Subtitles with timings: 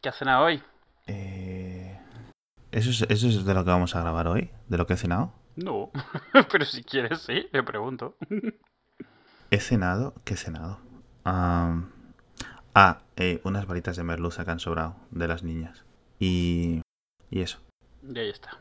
[0.00, 0.62] ¿Qué has cenado hoy?
[1.06, 1.98] Eh,
[2.72, 4.50] ¿eso, es, ¿Eso es de lo que vamos a grabar hoy?
[4.68, 5.32] ¿De lo que he cenado?
[5.56, 5.90] No,
[6.52, 8.16] pero si quieres, sí, le pregunto.
[9.50, 10.14] He cenado.
[10.24, 10.80] ¿Qué he cenado?
[11.24, 11.80] Ah,
[13.16, 15.84] eh, unas varitas de merluza que han sobrado de las niñas.
[16.18, 16.82] Y,
[17.30, 17.58] y eso.
[18.02, 18.58] Y ahí está.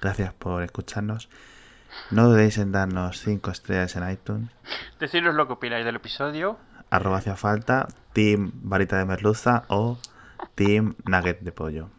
[0.00, 1.28] Gracias por escucharnos.
[2.10, 4.50] No dudéis en darnos 5 estrellas en iTunes.
[4.98, 6.58] Deciros lo que opináis del episodio.
[6.88, 9.98] Arroba hacia falta, Team Varita de Merluza o
[10.54, 11.90] Team Nugget de Pollo.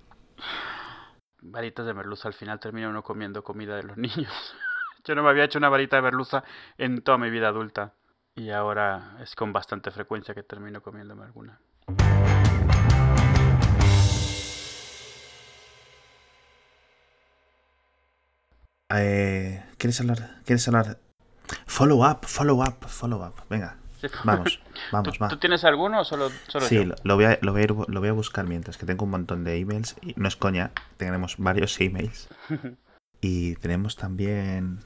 [1.42, 4.56] Varitas de merluza al final termina uno comiendo comida de los niños.
[5.04, 6.44] Yo no me había hecho una varita de merluza
[6.78, 7.94] en toda mi vida adulta.
[8.36, 11.60] Y ahora es con bastante frecuencia que termino comiéndome alguna.
[18.94, 20.42] Eh, ¿Quieres hablar?
[20.46, 21.00] ¿Quieres hablar?
[21.66, 23.36] Follow up, follow up, follow up.
[23.50, 23.78] Venga,
[24.24, 25.28] Vamos, ¿Tú, vamos, va.
[25.28, 26.86] tú tienes alguno o solo, solo Sí, yo?
[26.86, 29.06] lo, lo voy a, lo, voy a ir- lo voy a buscar mientras que tengo
[29.06, 29.96] un montón de emails.
[30.02, 32.28] Y no es coña, tenemos varios emails.
[33.24, 34.80] Y tenemos también.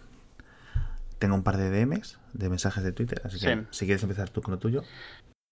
[1.20, 3.22] Tengo un par de DMs de mensajes de Twitter.
[3.24, 3.62] Así que Sí.
[3.72, 4.84] si quieres empezar tú con lo tuyo.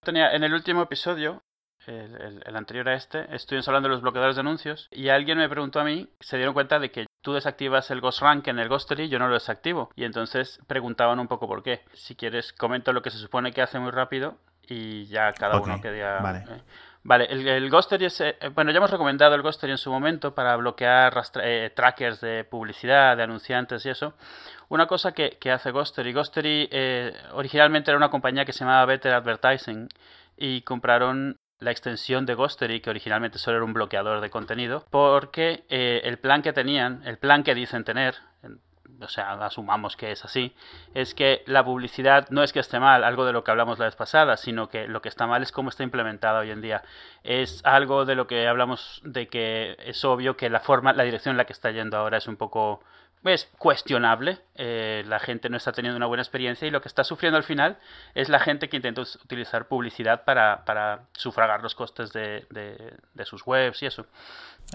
[0.03, 1.41] Tenía, en el último episodio,
[1.87, 5.37] el, el- el anterior a este, estuvimos hablando de los bloqueadores de anuncios y alguien
[5.37, 8.59] me preguntó a mí, se dieron cuenta de que tú desactivas el Ghost Rank en
[8.59, 9.89] el Ghostery, yo no lo desactivo.
[9.95, 11.81] Y entonces preguntaban un poco por qué.
[11.93, 15.81] Si quieres, comento lo que se supone que hace muy rápido y ya cada uno
[15.81, 16.21] que diga...
[16.21, 16.39] vale.
[16.57, 16.61] eh.
[17.05, 18.21] Vale, el, el Ghostery es...
[18.21, 22.21] eh, bueno, ya hemos recomendado el Ghostery en su momento para bloquear rastra- eh, trackers
[22.21, 24.13] de publicidad, de anunciantes y eso.
[24.69, 28.85] Una cosa que, que hace Ghostery, Ghostery eh, originalmente era una compañía que se llamaba
[28.85, 29.89] Better Advertising
[30.37, 35.63] y compraron la extensión de Ghostery, que originalmente solo era un bloqueador de contenido, porque
[35.69, 38.59] eh, el plan que tenían, el plan que dicen tener, en-
[39.01, 40.55] o sea, asumamos que es así,
[40.93, 43.85] es que la publicidad no es que esté mal, algo de lo que hablamos la
[43.85, 46.83] vez pasada, sino que lo que está mal es cómo está implementada hoy en día.
[47.23, 51.33] Es algo de lo que hablamos de que es obvio que la forma, la dirección
[51.33, 52.81] en la que está yendo ahora es un poco
[53.25, 57.03] es cuestionable, eh, la gente no está teniendo una buena experiencia y lo que está
[57.03, 57.77] sufriendo al final
[58.15, 63.25] es la gente que intenta utilizar publicidad para, para sufragar los costes de, de- de
[63.25, 64.05] sus webs y eso.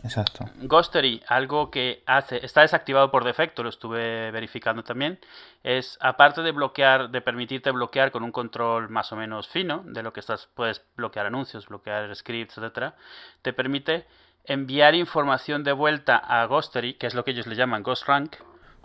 [0.04, 0.44] Exacto.
[0.56, 5.19] Ghostery, algo que hace, está desactivado por defecto, lo estuve verificando también,
[5.64, 10.03] es aparte de bloquear, de permitirte bloquear con un control más o menos fino de
[10.03, 12.94] lo que estás, puedes bloquear anuncios, bloquear scripts, etcétera,
[13.42, 14.06] te permite
[14.48, 18.36] enviar información de vuelta a Ghostery, que es lo que ellos le llaman Ghost Rank,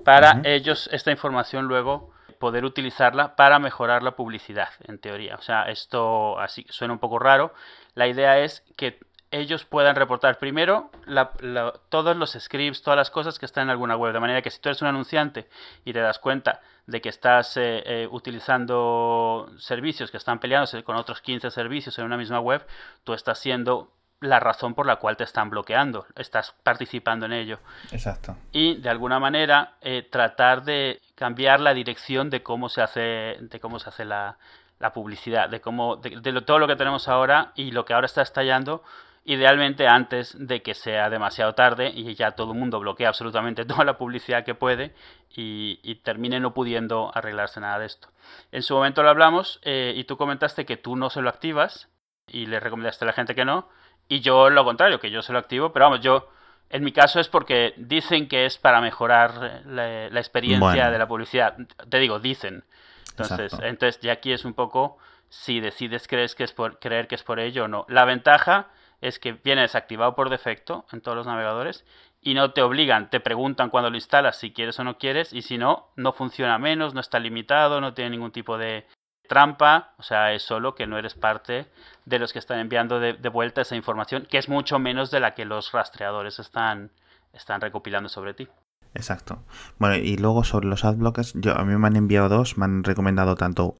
[0.03, 5.35] para ellos esta información luego poder utilizarla para mejorar la publicidad, en teoría.
[5.35, 7.53] O sea, esto así suena un poco raro.
[7.96, 9.00] La idea es que
[9.31, 13.69] ellos puedan reportar primero la- la- todos los scripts, todas las cosas que están en
[13.72, 14.12] alguna web.
[14.13, 15.47] De manera que si tú eres un anunciante
[15.85, 20.97] y te das cuenta de que estás eh, eh, utilizando servicios que están peleándose con
[20.97, 22.66] otros 15 servicios en una misma web,
[23.03, 23.90] tú estás siendo
[24.23, 27.59] la razón por la cual te están bloqueando, estás participando en ello
[27.91, 28.35] Exacto.
[28.51, 33.59] y de alguna manera eh, tratar de cambiar la dirección de cómo se hace de
[33.61, 34.38] cómo se hace la,
[34.79, 37.94] la publicidad de cómo de, de lo- todo lo que tenemos ahora y lo que
[37.94, 38.84] ahora está estallando
[39.25, 43.85] idealmente antes de que sea demasiado tarde y ya todo el mundo bloquea absolutamente toda
[43.85, 44.94] la publicidad que puede
[45.35, 48.09] y, y termine no pudiendo arreglarse nada de esto
[48.51, 51.88] en su momento lo hablamos eh, y tú comentaste que tú no se lo activas
[52.28, 53.69] y le recomendaste a la gente que no
[54.08, 56.30] y yo lo contrario que yo se lo activo pero vamos yo
[56.69, 60.91] en mi caso es porque dicen que es para mejorar eh, la, la experiencia Bueno.
[60.91, 61.56] de la publicidad.
[61.88, 62.64] Te digo, dicen.
[63.12, 63.66] Entonces, Exacto.
[63.68, 64.97] entonces ya aquí es un poco
[65.30, 67.86] si decides crees que es por, creer que es por ello o no.
[67.90, 68.69] La ventaja
[69.02, 71.85] es que viene desactivado por defecto en todos los navegadores
[72.22, 75.44] y no te obligan, te preguntan cuando lo instalas si quieres o no quieres y
[75.44, 78.88] si no, no funciona menos, no está limitado, no tiene ningún tipo de
[79.28, 81.67] trampa, o sea, es solo que no eres parte
[82.06, 85.19] de los que están enviando de, de vuelta esa información, que es mucho menos de
[85.19, 86.91] la que los rastreadores están,
[87.34, 88.47] están recopilando sobre ti.
[88.94, 89.44] Exacto.
[89.79, 92.84] Bueno, y luego sobre los adblockers, yo, a mí me han enviado dos, me han
[92.84, 93.78] recomendado tanto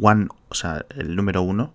[0.00, 1.74] one, o sea, el número uno,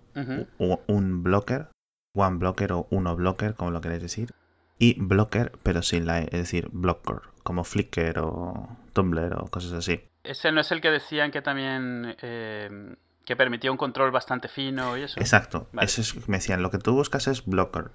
[0.58, 1.68] o un blocker,
[2.14, 4.32] one blocker o uno blocker, como lo queréis decir,
[4.78, 9.72] y blocker, pero sin la E, es decir, blocker, como Flickr o Tumblr o cosas
[9.72, 10.02] así.
[10.22, 12.96] Ese no es el que decían que también eh,
[13.30, 15.20] que permitía un control bastante fino y eso.
[15.20, 15.68] Exacto.
[15.70, 15.86] Vale.
[15.86, 17.92] Eso es, me decían, lo que tú buscas es blocker,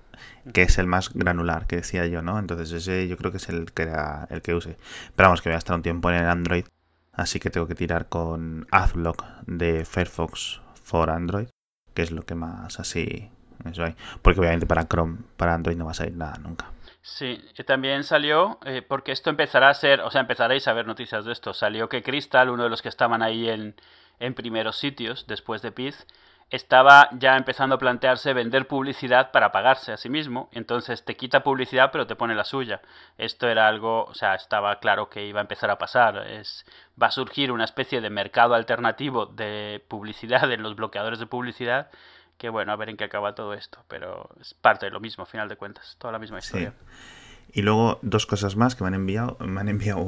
[0.54, 2.40] que es el más granular, que decía yo, ¿no?
[2.40, 4.78] Entonces ese yo creo que es el que era el que use.
[5.14, 6.64] Pero vamos, que voy a estar un tiempo en el Android,
[7.12, 11.50] así que tengo que tirar con AdBlock de Firefox for Android,
[11.94, 13.30] que es lo que más así
[13.70, 13.94] eso hay.
[14.22, 16.72] Porque obviamente para Chrome, para Android no va a salir nada nunca.
[17.02, 20.88] Sí, y también salió, eh, porque esto empezará a ser, o sea, empezaréis a ver
[20.88, 21.54] noticias de esto.
[21.54, 23.76] Salió que Crystal, uno de los que estaban ahí en,
[24.20, 26.06] en primeros sitios después de Piz,
[26.50, 30.50] estaba ya empezando a plantearse vender publicidad para pagarse a sí mismo.
[30.52, 32.82] Entonces te quita publicidad pero te pone la suya.
[33.18, 36.18] Esto era algo, o sea, estaba claro que iba a empezar a pasar.
[36.30, 36.66] Es,
[37.02, 41.90] va a surgir una especie de mercado alternativo de publicidad en los bloqueadores de publicidad.
[42.38, 43.80] Que bueno, a ver en qué acaba todo esto.
[43.88, 45.96] Pero es parte de lo mismo, a final de cuentas.
[46.00, 46.74] Toda la misma historia.
[47.54, 49.38] Y luego dos cosas más que me han enviado.
[49.40, 50.02] Me han enviado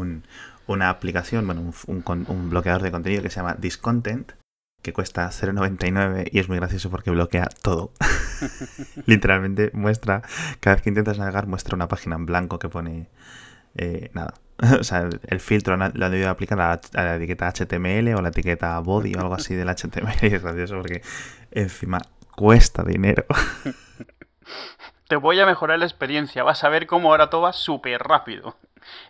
[0.67, 4.33] una aplicación, bueno, un, un bloqueador de contenido que se llama Discontent
[4.81, 7.91] que cuesta 0,99 y es muy gracioso porque bloquea todo.
[9.05, 10.21] Literalmente muestra,
[10.59, 13.09] cada vez que intentas navegar, muestra una página en blanco que pone
[13.75, 14.33] eh, nada.
[14.79, 18.79] o sea, el, filtro lo han debido aplicar a la, etiqueta HTML o la etiqueta
[18.79, 21.01] body o algo así del HTML y es gracioso porque
[21.51, 21.99] encima
[22.35, 23.25] cuesta dinero.
[25.07, 28.57] Te voy a mejorar la experiencia, vas a ver cómo ahora todo va súper rápido.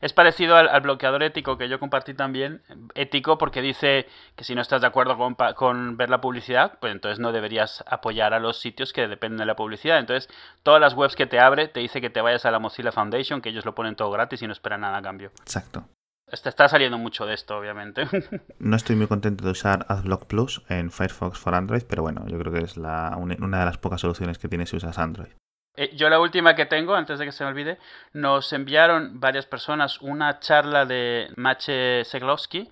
[0.02, 2.62] Es parecido al, bloqueador ético que yo compartí también.
[2.96, 5.18] Ético porque dice que si no estás de acuerdo
[5.56, 9.46] con, ver la publicidad, pues entonces no deberías apoyar a los sitios que dependen de
[9.46, 10.00] la publicidad.
[10.00, 10.30] Entonces,
[10.64, 13.42] todas las webs que te abre te dice que te vayas a la Mozilla Foundation,
[13.42, 15.32] que ellos lo ponen todo gratis y no esperan nada a cambio.
[15.42, 15.86] Exacto.
[16.30, 18.08] Está, está saliendo mucho de esto, obviamente.
[18.60, 22.38] No estoy muy contento de usar AdBlock Plus en Firefox for Android, pero bueno, yo
[22.38, 25.32] creo que es la, una de las pocas soluciones que tiene si usas Android.
[25.78, 27.78] Eh, yo la última que tengo, antes de que se me olvide,
[28.14, 32.68] nos enviaron varias personas una charla de Mache Seglowski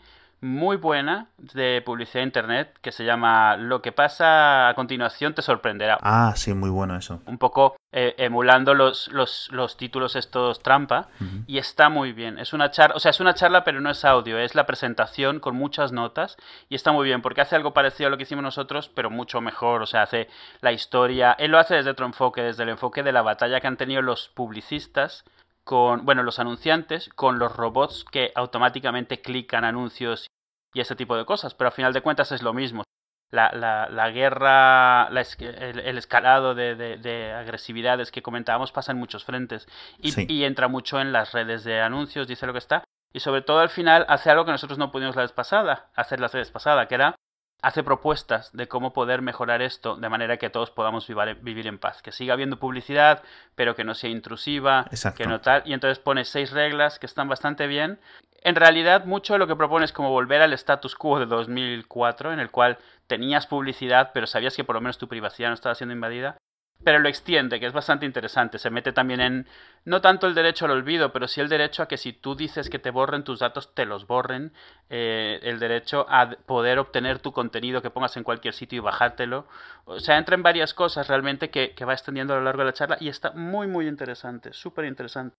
[0.45, 5.97] muy buena de publicidad internet que se llama Lo que pasa a continuación te sorprenderá.
[6.01, 7.19] Ah, sí, muy bueno eso.
[7.25, 11.09] Un poco eh, emulando los, los, los, títulos estos trampa
[11.47, 12.38] y está muy bien.
[12.38, 15.39] Es una charla, o sea, es una charla pero no es audio, es la presentación
[15.39, 16.38] con muchas notas
[16.69, 19.41] y está muy bien porque hace algo parecido a lo que hicimos nosotros pero mucho
[19.41, 20.30] mejor, o sea, hace
[20.62, 23.68] la historia, él lo hace desde otro enfoque, desde el enfoque de la batalla que
[23.68, 25.25] han tenido los publicistas
[25.63, 30.30] con, bueno, los anunciantes, con los robots que automáticamente clican anuncios
[30.75, 32.83] y ese tipo de cosas, pero al final de cuentas es lo mismo.
[33.31, 39.68] La, la, la guerra, el, escalado de, de, agresividades que comentábamos pasa en muchos frentes
[39.98, 42.83] y, y, entra mucho en las redes de anuncios, dice lo que está,
[43.13, 46.19] y sobre todo al final hace algo que nosotros no pudimos la vez pasada, hacer
[46.19, 47.16] la vez pasada, que era
[47.62, 51.07] hace propuestas de cómo poder mejorar esto de manera que todos podamos
[51.42, 52.04] vivir en paz.
[52.04, 53.24] Que siga habiendo publicidad,
[53.56, 54.86] pero que no sea intrusiva,
[55.18, 55.63] que no tal.
[55.66, 58.00] Y entonces pone seis reglas que están bastante bien.
[58.45, 62.31] En realidad, mucho de lo que propone es como volver al status quo de 2004,
[62.31, 62.77] en el cual
[63.07, 66.38] tenías publicidad, pero sabías que por lo menos tu privacidad no estaba siendo invadida
[66.83, 68.59] pero lo extiende, que es bastante interesante.
[68.59, 69.47] Se mete también en,
[69.86, 72.69] no tanto el derecho al olvido, pero sí el derecho a que si tú dices
[72.69, 74.53] que te borren tus datos, te los borren.
[74.89, 79.48] Eh, el derecho a poder obtener tu contenido que pongas en cualquier sitio y bajártelo.
[79.86, 82.65] O sea, entra en varias cosas realmente que, que va extendiendo a lo largo de
[82.65, 85.36] la charla y está muy, muy interesante, súper interesante.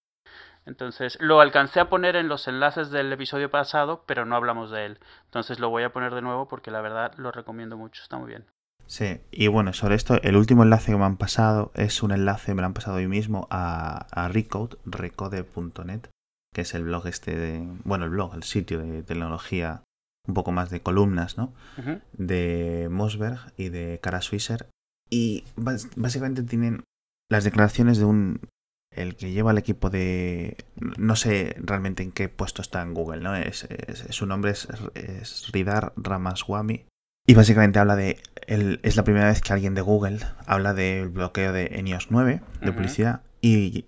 [0.66, 4.84] Entonces, lo alcancé a poner en los enlaces del episodio pasado, pero no hablamos de
[4.84, 4.98] él.
[5.24, 8.28] Entonces lo voy a poner de nuevo porque la verdad lo recomiendo mucho, está muy
[8.28, 8.44] bien.
[8.86, 12.54] Sí, y bueno, sobre esto, el último enlace que me han pasado es un enlace,
[12.54, 16.02] me lo han pasado hoy mismo a, a Recode, recode.net,
[16.52, 19.82] que es el blog este de, bueno, el blog, el sitio de tecnología,
[20.26, 21.52] un poco más de columnas, ¿no?
[22.12, 24.68] De Mosberg y de Cara Swisher.
[25.10, 26.84] Y básicamente tienen
[27.28, 28.40] las declaraciones de un,
[28.96, 30.56] el que lleva el equipo de,
[30.98, 33.36] no sé realmente en qué puesto está en Google, ¿no?
[33.36, 33.66] Es,
[34.10, 36.86] su nombre es, es Ridar Ramaswamy
[37.26, 38.20] y básicamente habla de.
[38.46, 42.72] es la primera vez que alguien de Google habla del bloqueo de ENIOS 9 de
[42.72, 43.84] publicidad y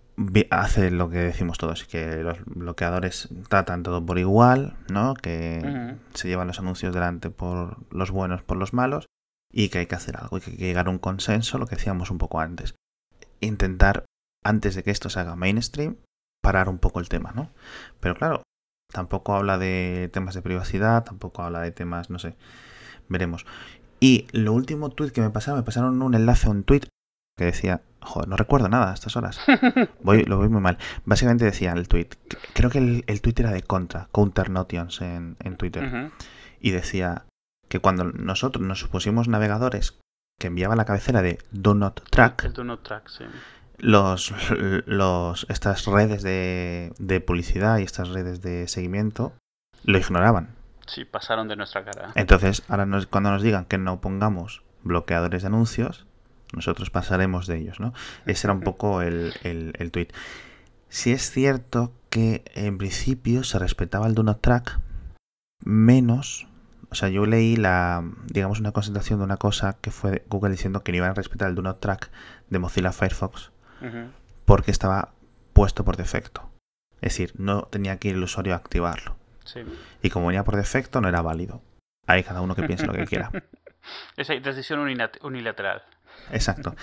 [0.51, 5.15] hace lo que decimos todos, que los bloqueadores tratan todo por igual, ¿no?
[5.15, 9.07] Que se llevan los anuncios delante por los buenos, por los malos,
[9.53, 11.67] y que hay que hacer algo, y que hay que llegar a un consenso, lo
[11.67, 12.75] que decíamos un poco antes.
[13.41, 14.05] Intentar,
[14.45, 15.97] antes de que esto se haga mainstream,
[16.43, 17.51] parar un poco el tema, ¿no?
[18.01, 18.43] Pero claro,
[18.93, 22.37] tampoco habla de temas de privacidad, tampoco habla de temas, no sé,
[23.09, 23.47] veremos.
[24.01, 26.83] Y lo último tweet que me pasaron, me pasaron un enlace a un tweet
[27.37, 29.39] que decía, joder, no recuerdo nada a estas horas.
[30.03, 30.79] Voy, lo voy muy mal.
[31.05, 32.09] Básicamente decía el tweet,
[32.53, 36.11] creo que el, el tweet era de contra, Counter Notions en, en Twitter.
[36.61, 37.27] Y decía
[37.69, 39.99] que cuando nosotros nos pusimos navegadores
[40.41, 43.25] que enviaban la cabecera de Do Not Track, el Do Not Track sí.
[43.79, 44.35] Los,
[44.87, 49.33] los, estas redes de, de publicidad y estas redes de seguimiento
[49.85, 50.55] lo ignoraban.
[50.87, 52.13] Sí, pasaron de nuestra cara.
[52.15, 56.07] Entonces, ahora cuando nos digan que no pongamos bloqueadores de anuncios,
[56.53, 57.93] nosotros pasaremos de ellos, ¿no?
[58.27, 60.09] Ese era un poco el, el, el tweet.
[60.89, 64.81] Si es cierto que en principio se respetaba el Do Not Track,
[65.65, 66.49] menos.
[66.91, 70.83] O sea, yo leí la, digamos, una concentración de una cosa que fue Google diciendo
[70.83, 72.11] que no iban a respetar el Do Not Track
[72.49, 73.53] de Mozilla Firefox
[74.45, 75.13] porque estaba
[75.53, 76.51] puesto por defecto.
[77.01, 79.17] Es decir, no tenía que ir el usuario a activarlo.
[80.03, 81.63] Y como venía por defecto, no era válido.
[82.07, 83.31] Hay cada uno que piense lo que quiera.
[84.17, 85.83] Esa decisión unilateral.
[86.33, 86.75] Exacto.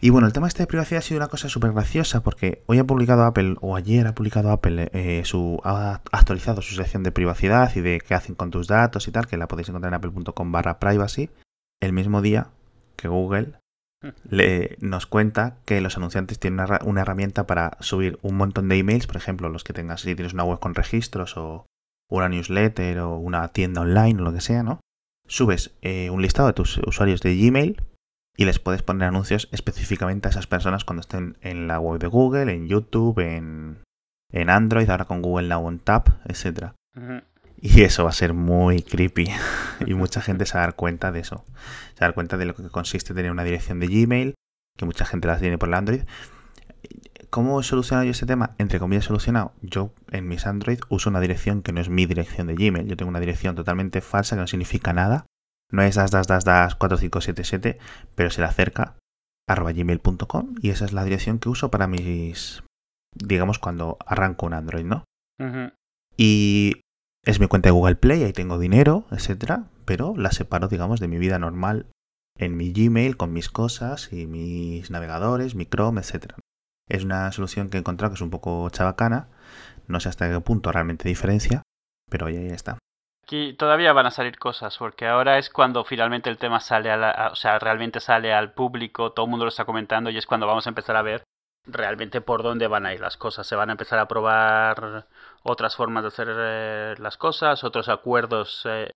[0.00, 2.78] Y bueno, el tema este de privacidad ha sido una cosa súper graciosa porque hoy
[2.78, 7.12] ha publicado Apple, o ayer ha publicado Apple, eh, su, ha actualizado su sección de
[7.12, 9.94] privacidad y de qué hacen con tus datos y tal, que la podéis encontrar en
[9.94, 11.30] apple.com barra privacy,
[11.80, 12.48] el mismo día
[12.96, 13.54] que Google
[14.28, 19.06] le, nos cuenta que los anunciantes tienen una, herramienta para subir un montón de emails,
[19.06, 21.66] por ejemplo, los que tengas, si tienes una web con registros o
[22.10, 24.80] una newsletter o una tienda online o lo que sea, ¿no?
[25.26, 27.82] Subes eh, un listado de tus usuarios de Gmail
[28.36, 32.08] y les puedes poner anuncios específicamente a esas personas cuando estén en la web de
[32.08, 33.82] Google, en YouTube, en,
[34.30, 36.72] en Android, ahora con Google Now on Tap, etc.
[37.64, 39.30] Y eso va a ser muy creepy.
[39.86, 41.44] y mucha gente se va a dar cuenta de eso.
[41.94, 44.34] Se va a dar cuenta de lo que consiste tener una dirección de Gmail,
[44.76, 46.02] que mucha gente la tiene por el Android.
[47.30, 48.56] ¿Cómo he solucionado yo ese tema?
[48.58, 49.54] Entre comillas, solucionado.
[49.62, 52.88] Yo en mis Android uso una dirección que no es mi dirección de Gmail.
[52.88, 55.26] Yo tengo una dirección totalmente falsa que no significa nada.
[55.70, 57.78] No es das das das das 4577,
[58.16, 58.96] pero se le acerca
[59.48, 62.62] arroba gmail.com y esa es la dirección que uso para mis,
[63.14, 65.04] digamos, cuando arranco un Android, ¿no?
[66.16, 66.82] Y
[67.24, 71.08] es mi cuenta de Google Play, ahí tengo dinero, etcétera, pero la separo, digamos, de
[71.08, 71.86] mi vida normal
[72.36, 76.36] en mi Gmail con mis cosas y mis navegadores, mi Chrome, etcétera.
[76.88, 79.28] Es una solución que he encontrado que es un poco chabacana,
[79.86, 81.62] no sé hasta qué punto realmente diferencia,
[82.10, 82.78] pero ahí está.
[83.24, 86.96] Aquí todavía van a salir cosas, porque ahora es cuando finalmente el tema sale a
[86.96, 90.26] la, o sea, realmente sale al público, todo el mundo lo está comentando y es
[90.26, 91.22] cuando vamos a empezar a ver
[91.64, 93.46] realmente por dónde van a ir las cosas.
[93.46, 95.06] Se van a empezar a probar
[95.42, 98.90] otras formas de hacer eh, las cosas, otros acuerdos eh,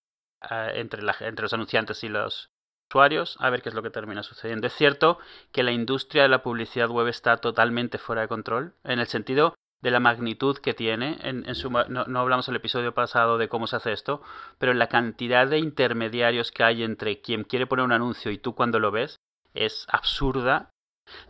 [0.74, 2.50] entre, la, entre los anunciantes y los
[2.90, 4.66] usuarios, a ver qué es lo que termina sucediendo.
[4.66, 5.18] Es cierto
[5.52, 9.54] que la industria de la publicidad web está totalmente fuera de control, en el sentido
[9.82, 11.18] de la magnitud que tiene.
[11.22, 14.22] En, su, no, no, hablamos el episodio pasado de cómo se hace esto,
[14.58, 18.54] pero la cantidad de intermediarios que hay entre quien quiere poner un anuncio y tú
[18.54, 19.16] cuando lo ves
[19.52, 20.70] es absurda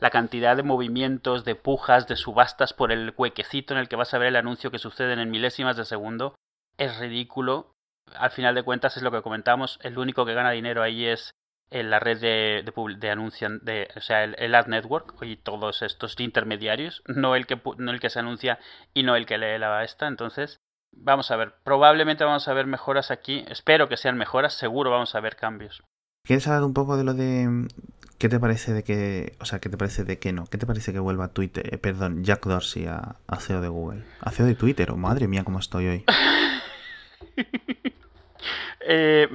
[0.00, 4.14] la cantidad de movimientos, de pujas, de subastas por el huequecito en el que vas
[4.14, 6.34] a ver el anuncio que suceden en milésimas de segundo
[6.78, 7.72] es ridículo.
[8.14, 11.32] Al final de cuentas es lo que comentamos, el único que gana dinero ahí es
[11.70, 15.82] en la red de, de, de anuncian, de, o sea, el, ad network y todos
[15.82, 18.60] estos intermediarios, no el que no el que se anuncia
[18.94, 20.06] y no el que lee la esta.
[20.06, 20.60] Entonces,
[20.92, 23.44] vamos a ver, probablemente vamos a ver mejoras aquí.
[23.48, 25.82] Espero que sean mejoras, seguro vamos a ver cambios.
[26.24, 27.66] ¿Quieres hablar un poco de lo de
[28.18, 30.46] ¿Qué te parece de que, o sea, qué te parece de que no?
[30.46, 34.04] ¿Qué te parece que vuelva Twitter, eh, perdón, Jack Dorsey a, CEO de Google?
[34.20, 36.04] A CEO de Twitter, oh, madre mía, cómo estoy hoy.
[38.80, 39.28] eh,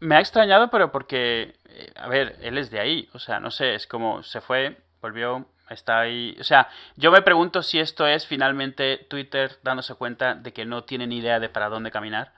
[0.00, 3.52] me, ha extrañado, pero porque, eh, a ver, él es de ahí, o sea, no
[3.52, 6.36] sé, es como se fue, volvió, está ahí.
[6.40, 10.82] O sea, yo me pregunto si esto es finalmente Twitter dándose cuenta de que no
[10.82, 12.37] tiene ni idea de para dónde caminar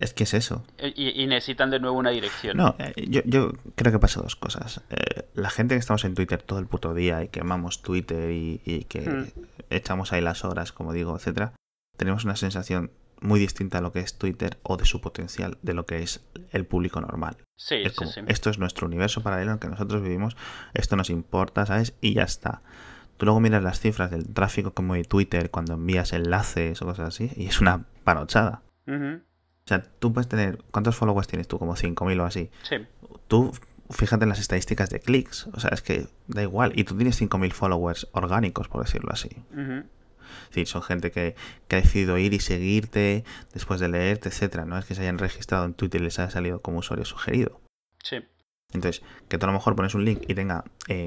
[0.00, 0.64] es que es eso.
[0.94, 2.56] Y, necesitan de nuevo una dirección.
[2.56, 4.82] No, eh, yo, yo creo que pasa dos cosas.
[4.90, 8.30] Eh, la gente que estamos en Twitter todo el puto día y que amamos Twitter
[8.30, 9.26] y, que hmm.
[9.70, 11.52] echamos ahí las horas, como digo, etcétera,
[11.96, 12.90] tenemos una sensación
[13.20, 16.20] muy distinta a lo que es Twitter o de su potencial de lo que es
[16.52, 17.38] el público normal.
[17.56, 18.20] Sí, es sí, sí.
[18.26, 20.36] Esto es nuestro universo paralelo en el que nosotros vivimos,
[20.74, 21.94] esto nos importa, ¿sabes?
[22.02, 22.62] Y ya está.
[23.16, 27.08] Tú luego miras las cifras del tráfico como de Twitter cuando envías enlaces o cosas
[27.08, 28.62] así y es una panochada.
[29.66, 30.58] O sea, tú puedes tener.
[30.70, 31.58] ¿Cuántos followers tienes tú?
[31.58, 32.50] Como 5.000 o así.
[32.62, 32.76] Sí.
[33.26, 33.52] Tú
[33.90, 35.48] fíjate en las estadísticas de clics.
[35.52, 36.72] O sea, es que da igual.
[36.76, 39.30] Y tú tienes 5.000 followers orgánicos, por decirlo así.
[40.50, 41.34] Sí, son gente que,
[41.66, 44.64] que, ha decidido ir y seguirte después de leerte, etcétera.
[44.64, 47.60] No es que se hayan registrado en Twitter y les haya salido como usuario sugerido.
[48.02, 48.18] Sí.
[48.72, 50.64] Entonces, que tú a lo mejor pones un link y tenga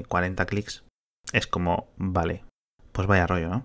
[0.08, 0.84] 40 eh, clics,
[1.32, 2.44] es como, vale,
[3.00, 3.64] pues vaya rollo, ¿no?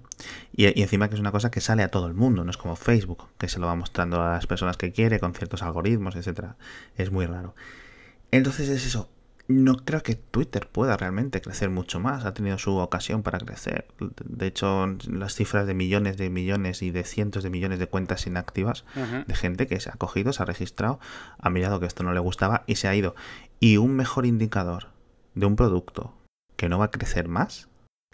[0.54, 2.78] Y, encima que es una cosa que sale a todo el mundo, no es como
[2.78, 6.56] Facebook, que se lo va mostrando a las personas que quiere con ciertos algoritmos, etcétera.
[6.96, 7.54] Es muy raro.
[8.32, 9.10] Entonces es eso.
[9.50, 12.24] No creo que Twitter pueda realmente crecer mucho más.
[12.24, 13.88] Ha tenido su ocasión para crecer.
[14.24, 18.26] De hecho, las cifras de millones de millones y de cientos de millones de cuentas
[18.26, 18.86] inactivas
[19.28, 21.02] de gente que se ha cogido, se ha registrado,
[21.40, 23.16] ha mirado que esto no le gustaba y se ha ido.
[23.60, 24.92] Y un mejor indicador
[25.34, 26.14] de un producto
[26.56, 27.68] que no va a crecer más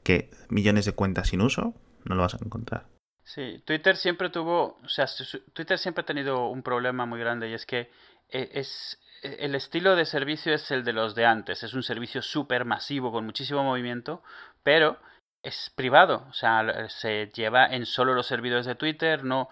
[0.04, 1.74] que millones de cuentas sin uso,
[2.06, 2.88] no lo vas a encontrar.
[3.24, 5.06] Sí, Twitter siempre tuvo, o sea,
[5.54, 7.92] Twitter siempre ha tenido un problema muy grande y es que
[8.30, 11.84] eh, es eh, el estilo de servicio es el de los de antes, es un
[11.84, 14.24] servicio súper masivo con muchísimo movimiento,
[14.64, 14.98] pero
[15.44, 19.50] es privado, o sea, se lleva en solo los servidores de Twitter, no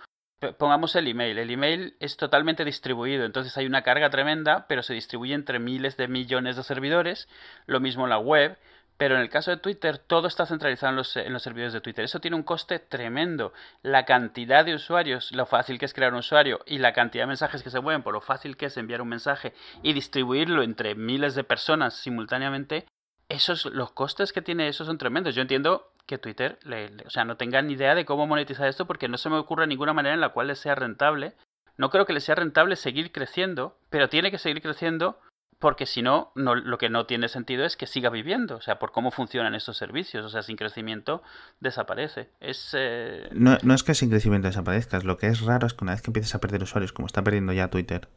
[0.57, 4.93] pongamos el email, el email es totalmente distribuido, entonces hay una carga tremenda, pero se
[4.93, 7.27] distribuye entre miles de millones de servidores,
[7.65, 8.57] lo mismo la web,
[8.99, 10.97] Pero en el caso de Twitter, todo está centralizado en
[11.31, 12.03] los, servidores de Twitter.
[12.03, 13.53] Eso tiene un coste tremendo.
[13.81, 17.27] La cantidad de usuarios, lo fácil que es crear un usuario y la cantidad de
[17.27, 19.53] mensajes que se mueven, por lo fácil que es enviar un mensaje
[19.83, 22.87] y distribuirlo entre miles de personas simultáneamente,
[23.29, 25.33] esos, los costes que tiene eso son tremendos.
[25.33, 26.59] Yo entiendo que Twitter,
[27.05, 29.65] o sea, no tenga ni idea de cómo monetizar esto porque no se me ocurre
[29.65, 31.35] ninguna manera en la cual les sea rentable.
[31.77, 35.21] No creo que les sea rentable seguir creciendo, pero tiene que seguir creciendo
[35.59, 38.91] porque si no, lo que no tiene sentido es que siga viviendo, o sea, por
[38.91, 41.21] cómo funcionan estos servicios, o sea, sin crecimiento
[41.59, 42.29] desaparece.
[42.39, 45.83] Es, eh, no, no, es que sin crecimiento desaparezcas, lo que es raro es que
[45.83, 48.07] una vez que empieces a perder usuarios, como está perdiendo ya Twitter,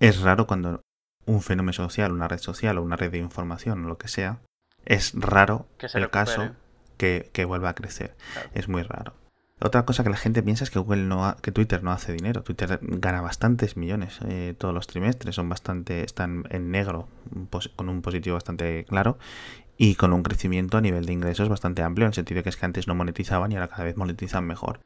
[0.00, 0.82] es raro cuando
[1.26, 4.40] un fenómeno social, una red social o una red de información o lo que sea,
[4.84, 6.50] es raro el caso
[6.96, 8.16] que, que, vuelva a crecer.
[8.52, 9.14] Es muy raro.
[9.58, 12.42] Otra cosa que la gente piensa es que Google no que Twitter no hace dinero.
[12.42, 17.08] Twitter gana bastantes millones eh, todos los trimestres, son bastante, están en negro,
[17.74, 19.18] con un positivo bastante claro
[19.78, 22.48] y con un crecimiento a nivel de ingresos bastante amplio, en el sentido de que
[22.50, 24.80] es que antes no monetizaban y ahora cada vez monetizan mejor.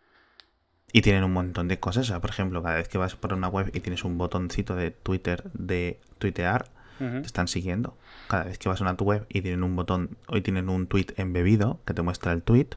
[0.92, 2.06] Y tienen un montón de cosas.
[2.06, 4.74] O sea, por ejemplo, cada vez que vas por una web y tienes un botoncito
[4.76, 7.96] de Twitter de tuitear, te están siguiendo.
[8.28, 11.06] Cada vez que vas a una web y tienen un botón, hoy tienen un tweet
[11.16, 12.68] embebido que te muestra el tweet,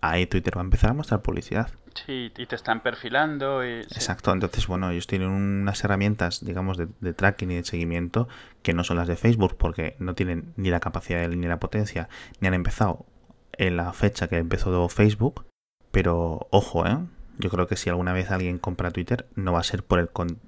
[0.00, 1.70] ahí Twitter va a empezar a mostrar publicidad.
[2.06, 3.64] Sí, y te están perfilando.
[3.64, 3.80] Y...
[3.80, 8.28] Exacto, entonces, bueno, ellos tienen unas herramientas, digamos, de, tracking y de seguimiento
[8.62, 12.08] que no son las de Facebook porque no tienen ni la capacidad ni la potencia,
[12.40, 13.06] ni han empezado
[13.52, 15.46] en la fecha que empezó Facebook.
[15.90, 16.98] Pero, ojo, ¿eh?
[17.38, 20.08] Yo creo que si alguna vez alguien compra Twitter, no va a ser por el...
[20.08, 20.38] Con...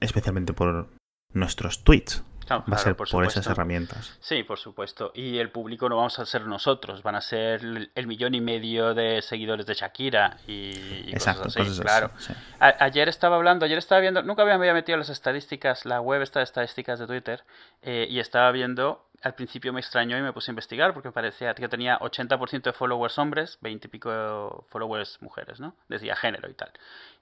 [0.00, 0.88] especialmente por
[1.32, 2.24] nuestros tweets,
[2.58, 4.16] va a ser por, esas herramientas.
[4.20, 5.12] Sí, por supuesto.
[5.14, 8.94] Y el público no vamos a ser nosotros, van a ser el millón y medio
[8.94, 11.80] de seguidores de Shakira y, Exacto, cosas así.
[11.80, 12.10] claro.
[12.58, 16.40] ayer estaba hablando, ayer estaba viendo, nunca me había metido las estadísticas, la web está
[16.40, 17.44] de estadísticas de Twitter,
[17.82, 21.54] eh, y estaba viendo, al principio me extrañó y me puse a investigar porque parecía
[21.54, 25.74] que tenía 80% de followers hombres, 20 y pico followers mujeres, ¿no?
[25.88, 26.70] Decía género y tal.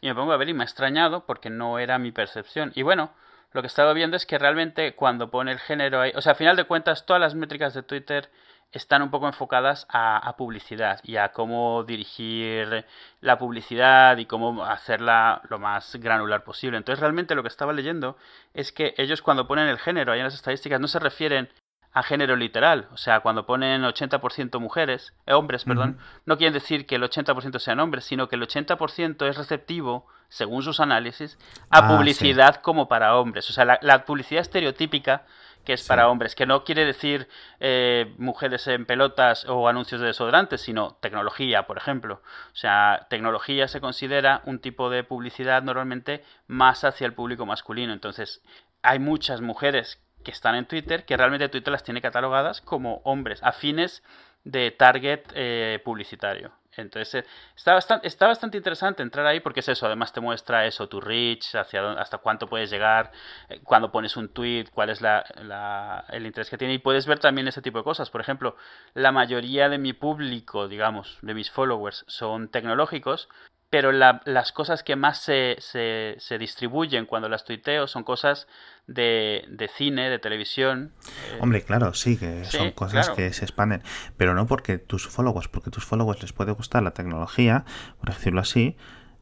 [0.01, 2.73] Y me pongo a ver y me ha extrañado porque no era mi percepción.
[2.75, 3.11] Y bueno,
[3.53, 6.33] lo que he estado viendo es que realmente cuando pone el género ahí, o sea,
[6.33, 8.31] a final de cuentas todas las métricas de Twitter
[8.73, 12.85] están un poco enfocadas a, publicidad y a cómo dirigir
[13.21, 16.77] la publicidad y cómo hacerla lo más granular posible.
[16.77, 18.17] Entonces realmente lo que estaba leyendo
[18.55, 21.49] es que ellos cuando ponen el género ahí en las estadísticas no se refieren
[21.93, 22.89] a género literal.
[22.93, 27.59] O sea, cuando ponen 80% mujeres, eh, hombres, perdón, no quieren decir que el 80%
[27.59, 31.39] sean hombres, sino que el 80% es receptivo, según sus análisis,
[31.71, 33.49] a ah, publicidad como para hombres.
[33.51, 35.25] O sea, la, publicidad estereotípica
[35.65, 37.29] que es para hombres, que no quiere decir
[37.61, 42.23] eh, mujeres en pelotas o anuncios de desodorantes, sino tecnología, por ejemplo.
[42.53, 47.93] O sea, tecnología se considera un tipo de publicidad normalmente más hacia el público masculino.
[47.93, 48.43] Entonces,
[48.83, 53.43] hay muchas mujeres que están en Twitter, que realmente Twitter las tiene catalogadas como hombres
[53.43, 54.03] afines
[54.45, 56.53] de target eh, publicitario.
[56.77, 60.67] Entonces eh, está, bastante, está bastante interesante entrar ahí porque es eso, además te muestra
[60.67, 63.11] eso, tu reach, hacia hasta cuánto puedes llegar,
[63.49, 67.19] eh, cuando pones un tweet, cuál es la, el interés que tiene y puedes ver
[67.19, 68.11] también ese tipo de cosas.
[68.11, 68.55] Por ejemplo,
[68.93, 73.31] la mayoría de mi público, digamos, de mis followers son tecnológicos,
[73.71, 78.49] pero las cosas que más se, se, distribuyen cuando las tuiteo son cosas
[78.87, 80.93] de, de cine, de televisión.
[81.07, 83.83] Eh, Hombre, claro, sí, que son cosas que se expanden,
[84.17, 87.65] pero no porque tus followers, porque tus followers les puede gustar la tecnología,
[88.01, 88.77] por decirlo así,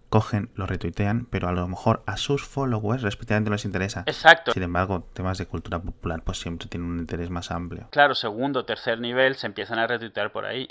[0.09, 4.04] cogen, lo retuitean, pero a lo mejor a sus followers respectivamente les interesa.
[4.06, 4.52] Exacto.
[4.52, 7.88] Sin embargo, temas de cultura popular pues siempre tienen un interés más amplio.
[7.90, 10.68] Claro, segundo, tercer nivel se empiezan a retuitear por ahí.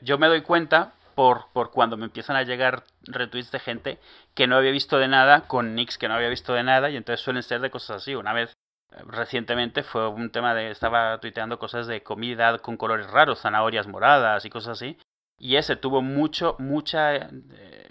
[0.00, 3.98] Yo me doy cuenta por, por cuando me empiezan a llegar retweets de gente
[4.34, 6.96] que no había visto de nada, con nicks que no había visto de nada, y
[6.96, 8.14] entonces suelen ser de cosas así.
[8.14, 8.52] Una vez
[8.92, 13.88] eh, recientemente fue un tema de estaba tuiteando cosas de comida con colores raros, zanahorias
[13.88, 14.96] moradas y cosas así.
[15.40, 17.28] Y ese tuvo mucho, mucha eh,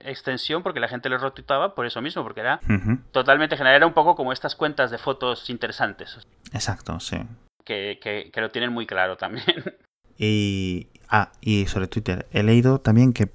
[0.06, 2.62] extensión porque la gente le retuitaba por eso mismo, porque era
[3.12, 3.76] totalmente general.
[3.76, 6.18] Era un poco como estas cuentas de fotos interesantes.
[6.54, 7.18] Exacto, sí.
[7.66, 9.66] Que, que, que lo tienen muy claro también.
[10.18, 13.32] Y, ah, y sobre Twitter, he leído también que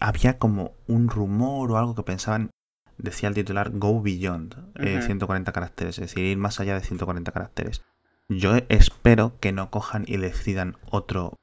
[0.00, 2.50] había como un rumor o algo que pensaban,
[2.98, 7.32] decía el titular, Go Beyond, 140 eh, caracteres, es decir, ir más allá de 140
[7.32, 7.82] caracteres.
[8.28, 11.34] Yo espero que no cojan y decidan otro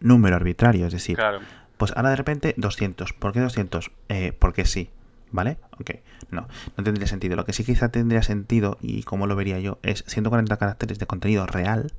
[0.00, 1.18] número arbitrario, es decir,
[1.76, 3.12] pues ahora de repente 200.
[3.12, 3.90] ¿Por qué 200?
[4.08, 4.90] Eh, porque sí,
[5.30, 5.58] ¿vale?
[5.80, 5.90] Ok,
[6.30, 7.36] no, no tendría sentido.
[7.36, 11.06] Lo que sí quizá tendría sentido, y como lo vería yo, es 140 caracteres de
[11.06, 11.92] contenido real,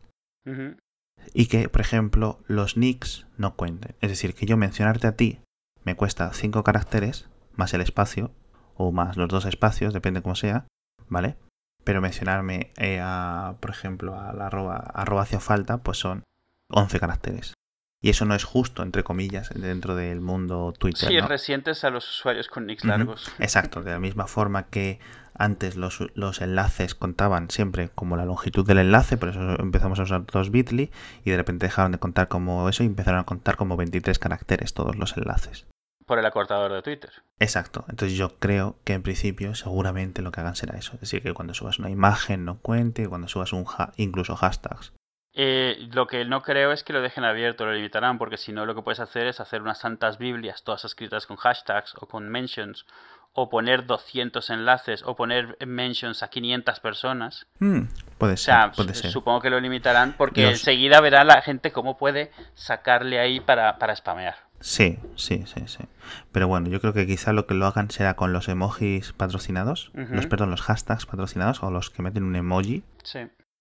[1.34, 3.96] y que, por ejemplo, los nicks no cuenten.
[4.02, 5.40] Es decir, que yo mencionarte a ti
[5.84, 8.32] me cuesta 5 caracteres más el espacio
[8.76, 10.66] o más los dos espacios, depende cómo sea,
[11.08, 11.36] ¿vale?
[11.84, 16.24] Pero mencionarme, eh, a, por ejemplo, a la arroba, arroba hacia falta, pues son
[16.70, 17.54] 11 caracteres.
[18.02, 21.10] Y eso no es justo, entre comillas, dentro del mundo Twitter.
[21.10, 23.30] Sí, a los usuarios con nicks largos.
[23.40, 25.00] Exacto, de la misma forma que
[25.40, 30.04] antes los, los, enlaces contaban siempre como la longitud del enlace, por eso empezamos a
[30.04, 30.92] usar dos bit.ly
[31.26, 34.74] y de repente dejaron de contar como eso y empezaron a contar como 23 caracteres
[34.74, 35.68] todos los enlaces.
[36.06, 37.12] Por el acortador de Twitter.
[37.40, 41.22] Exacto, entonces yo creo que en principio seguramente lo que hagan será eso, es decir,
[41.22, 44.94] que cuando subas una imagen no cuente, cuando subas un ha incluso hashtags.
[45.42, 48.66] Eh, lo que no creo es que lo dejen abierto, lo limitarán, porque si no
[48.66, 52.28] lo que puedes hacer es hacer unas santas Biblias, todas escritas con hashtags o con
[52.28, 52.86] mentions
[53.32, 57.48] o poner 200 enlaces o poner mentions a 500 personas.
[57.60, 57.84] Hmm,
[58.18, 59.12] puede ser, o sea, puede ser.
[59.12, 60.60] Supongo que lo limitarán porque Los...
[60.60, 64.36] enseguida verá la gente cómo puede sacarle ahí para, para spamear.
[64.60, 65.86] Sí, sí, sí, sí.
[66.34, 69.92] Pero bueno, yo creo que quizá lo que lo hagan será con los emojis patrocinados,
[69.94, 70.10] uh -huh.
[70.10, 72.84] los, perdón, los hashtags patrocinados o los que meten un emoji.
[73.04, 73.20] Sí.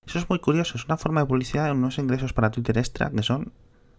[0.09, 3.23] Eso es muy curioso, es una forma de publicidad, unos ingresos para Twitter extra que
[3.23, 3.53] son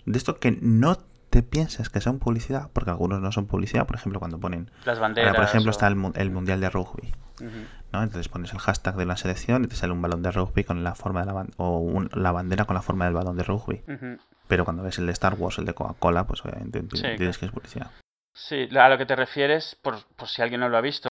[0.07, 0.97] de esto que no
[1.29, 4.71] te piensas que son publicidad, porque algunos no son publicidad, por ejemplo, cuando ponen...
[4.85, 5.29] Las banderas.
[5.29, 5.71] Ahora, por ejemplo, o...
[5.71, 7.13] está el, el, Mundial de Rugby.
[7.41, 7.67] Uh -huh.
[7.93, 8.01] ¿no?
[8.01, 10.83] Entonces pones el hashtag de la selección y te sale un balón de rugby con
[10.83, 13.83] la forma de la o un, la bandera con la forma del balón de rugby.
[13.87, 14.19] Uh -huh.
[14.47, 17.39] Pero cuando ves el de Star Wars, el de Coca-Cola, pues obviamente sí, tienes claro.
[17.39, 17.91] que es publicidad.
[18.33, 21.08] Sí, a lo que te refieres, por, por si alguien no lo ha visto,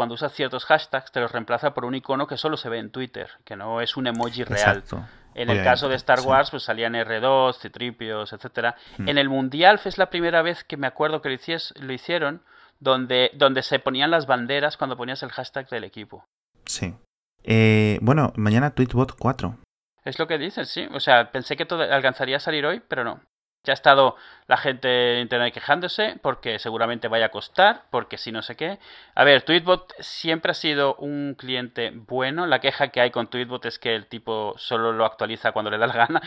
[0.00, 2.90] cuando usas ciertos hashtags te los reemplaza por un icono que solo se ve en
[2.90, 4.78] Twitter, que no es un emoji real.
[4.78, 5.06] Exacto.
[5.34, 6.52] En el caso de Star Wars, sí.
[6.52, 8.76] pues salían R2, Citripios, etcétera.
[8.96, 9.10] Mm.
[9.10, 12.40] En el Mundial es la primera vez que me acuerdo que lo, hicies, lo hicieron,
[12.78, 16.24] donde, donde se ponían las banderas cuando ponías el hashtag del equipo.
[16.64, 16.96] Sí.
[17.44, 19.58] Eh, bueno, mañana Tweetbot 4.
[20.06, 20.88] Es lo que dices, sí.
[20.94, 23.20] O sea, pensé que todo alcanzaría a salir hoy, pero no.
[23.64, 28.32] Ya ha estado la gente en internet quejándose porque seguramente vaya a costar, porque si
[28.32, 28.78] no sé qué.
[29.14, 32.46] A ver, Tweetbot siempre ha sido un cliente bueno.
[32.46, 35.78] La queja que hay con Tweetbot es que el tipo solo lo actualiza cuando le
[35.78, 36.22] da la gana.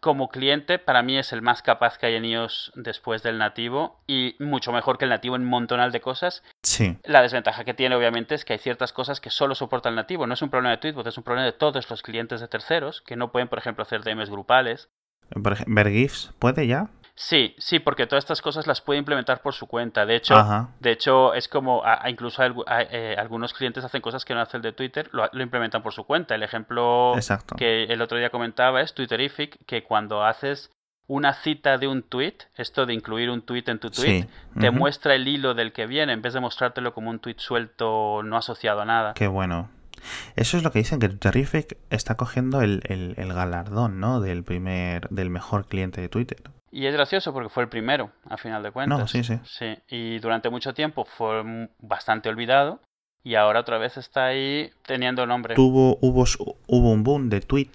[0.00, 4.00] Como cliente, para mí es el más capaz que hay en iOS después del nativo
[4.06, 6.44] y mucho mejor que el nativo en un montonal de cosas.
[6.62, 6.96] Sí.
[7.02, 10.26] La desventaja que tiene, obviamente, es que hay ciertas cosas que solo soporta el nativo.
[10.26, 13.02] No es un problema de Tweetbot, es un problema de todos los clientes de terceros
[13.02, 14.88] que no pueden, por ejemplo, hacer DMs grupales.
[15.34, 16.88] ¿Ver GIFs puede ya?
[17.14, 20.06] Sí, sí, porque todas estas cosas las puede implementar por su cuenta.
[20.06, 20.68] De hecho, Ajá.
[20.78, 24.40] de hecho es como a, a incluso a, eh, algunos clientes hacen cosas que no
[24.40, 26.36] hace el de Twitter, lo, lo, implementan por su cuenta.
[26.36, 27.56] El ejemplo Exacto.
[27.56, 30.70] que el otro día comentaba es Twitterific, que cuando haces
[31.08, 34.60] una cita de un tweet, esto de incluir un tweet en tu tweet, Sí.
[34.60, 38.22] te muestra el hilo del que viene en vez de mostrártelo como un tweet suelto
[38.22, 39.14] no asociado a nada.
[39.14, 39.70] Qué bueno.
[40.36, 44.20] Eso es lo que dicen, que Terrific está cogiendo el, el, el galardón, ¿no?
[44.20, 46.42] Del primer, del mejor cliente de Twitter.
[46.70, 48.98] Y es gracioso porque fue el primero, a final de cuentas.
[48.98, 49.38] No, sí, sí.
[49.44, 52.80] Sí, y durante mucho tiempo fue bastante olvidado
[53.24, 55.54] y ahora otra vez está ahí teniendo nombre.
[55.54, 56.24] Tuvo, hubo,
[56.66, 57.70] hubo un boom de tweet,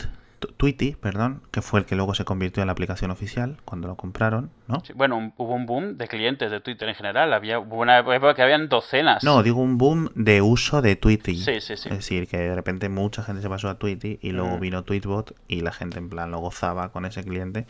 [0.57, 3.95] Tweety, perdón, que fue el que luego se convirtió en la aplicación oficial cuando lo
[3.95, 4.81] compraron, ¿no?
[4.85, 7.33] Sí, bueno, un- hubo un boom de clientes de Twitter en general.
[7.33, 9.23] Había hubo una época que habían docenas.
[9.23, 11.35] No, digo un boom de uso de Tweety.
[11.37, 11.89] Sí, sí, sí.
[11.89, 15.35] Es decir, que de repente mucha gente se pasó a Tweety y luego vino Tweetbot
[15.47, 17.65] y la gente en plan lo gozaba con ese cliente.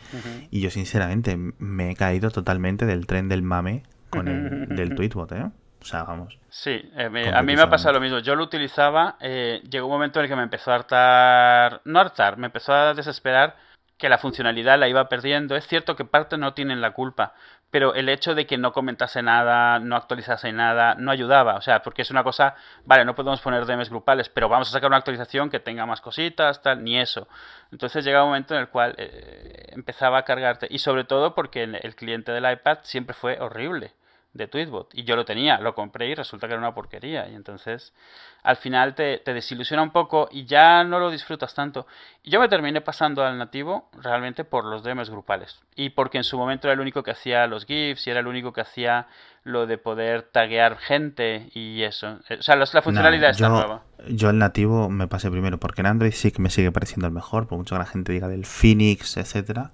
[0.50, 5.32] Y yo sinceramente me he caído totalmente del tren del mame con el del Tweetbot,
[5.32, 5.46] ¿eh?
[5.84, 6.38] O sea, vamos.
[6.48, 8.18] Sí, eh, me- a mí me ha pasado lo mismo.
[8.20, 12.00] Yo lo utilizaba, eh, llegó un momento en el que me empezó a hartar, no
[12.00, 13.56] hartar, me empezó a desesperar
[13.98, 15.56] que la funcionalidad la iba perdiendo.
[15.56, 17.34] Es cierto que parte no tienen la culpa,
[17.70, 21.56] pero el hecho de que no comentase nada, no actualizase nada, no ayudaba.
[21.56, 22.54] O sea, porque es una cosa,
[22.86, 26.00] vale, no podemos poner DMs grupales, pero vamos a sacar una actualización que tenga más
[26.00, 27.28] cositas, tal, ni eso.
[27.72, 30.66] Entonces llega un momento en el cual eh, empezaba a cargarte.
[30.70, 33.92] Y sobre todo porque el cliente del iPad siempre fue horrible
[34.34, 34.90] de Tweetbot.
[34.94, 37.28] Y yo lo tenía, lo compré y resulta que era una porquería.
[37.28, 37.94] Y entonces
[38.42, 41.86] al final te, te desilusiona un poco y ya no lo disfrutas tanto.
[42.22, 45.60] Y yo me terminé pasando al nativo realmente por los DMs grupales.
[45.76, 48.26] Y porque en su momento era el único que hacía los GIFs y era el
[48.26, 49.06] único que hacía
[49.44, 52.18] lo de poder taguear gente y eso.
[52.28, 53.82] Eh, O sea, los- la funcionalidad Nah, está yo, nueva.
[54.08, 57.12] yo el nativo me pasé primero porque en Android sí que me sigue pareciendo el
[57.12, 59.72] mejor, por mucho que la gente diga del Phoenix, etcétera.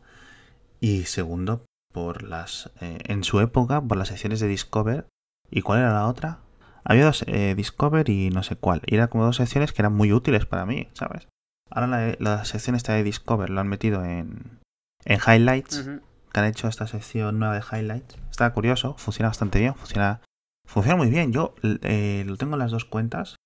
[0.81, 5.07] Y segundo, por las eh, en su época, por las secciones de Discover.
[5.51, 6.39] ¿Y cuál era la otra?
[6.85, 8.83] Había dos, eh, Discover y no sé cuál.
[8.87, 11.29] Y eran como dos secciones que eran muy útiles para mí, ¿sabes?
[11.71, 14.61] Ahora la, la sección esta de Discover lo han metido en,
[15.05, 15.89] en Highlights,
[16.33, 18.17] que han hecho esta sección nueva de Highlights.
[18.31, 20.21] Está curioso, funciona bastante bien, funciona,
[20.67, 21.33] funciona muy bien.
[21.33, 23.37] Yo eh, lo tengo en las dos cuentas,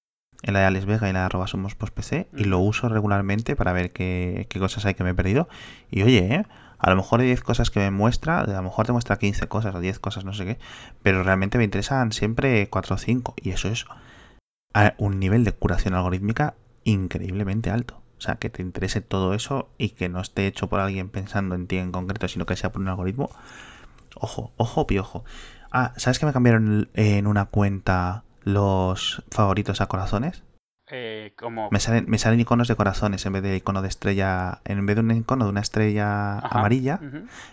[0.42, 2.88] en la de Alex Vega y la de arroba somos post PC, y lo uso
[2.88, 5.48] regularmente para ver qué, qué cosas hay que me he perdido.
[5.90, 6.46] Y oye, ¿eh?
[6.78, 9.48] A lo mejor hay 10 cosas que me muestra, a lo mejor te muestra 15
[9.48, 10.58] cosas o 10 cosas, no sé qué,
[11.02, 13.86] pero realmente me interesan siempre 4 o 5, y eso es
[14.98, 18.00] un nivel de curación algorítmica increíblemente alto.
[18.16, 21.54] O sea, que te interese todo eso y que no esté hecho por alguien pensando
[21.54, 23.28] en ti en concreto, sino que sea por un algoritmo.
[24.16, 25.24] Ojo, ojo, piojo.
[25.70, 30.44] Ah, ¿sabes que me cambiaron en una cuenta los favoritos a corazones?
[30.88, 31.70] Eh, como...
[31.70, 34.60] Me salen, me salen iconos de corazones en vez de icono de estrella.
[34.64, 37.00] En vez de un icono de una estrella Ajá, amarilla,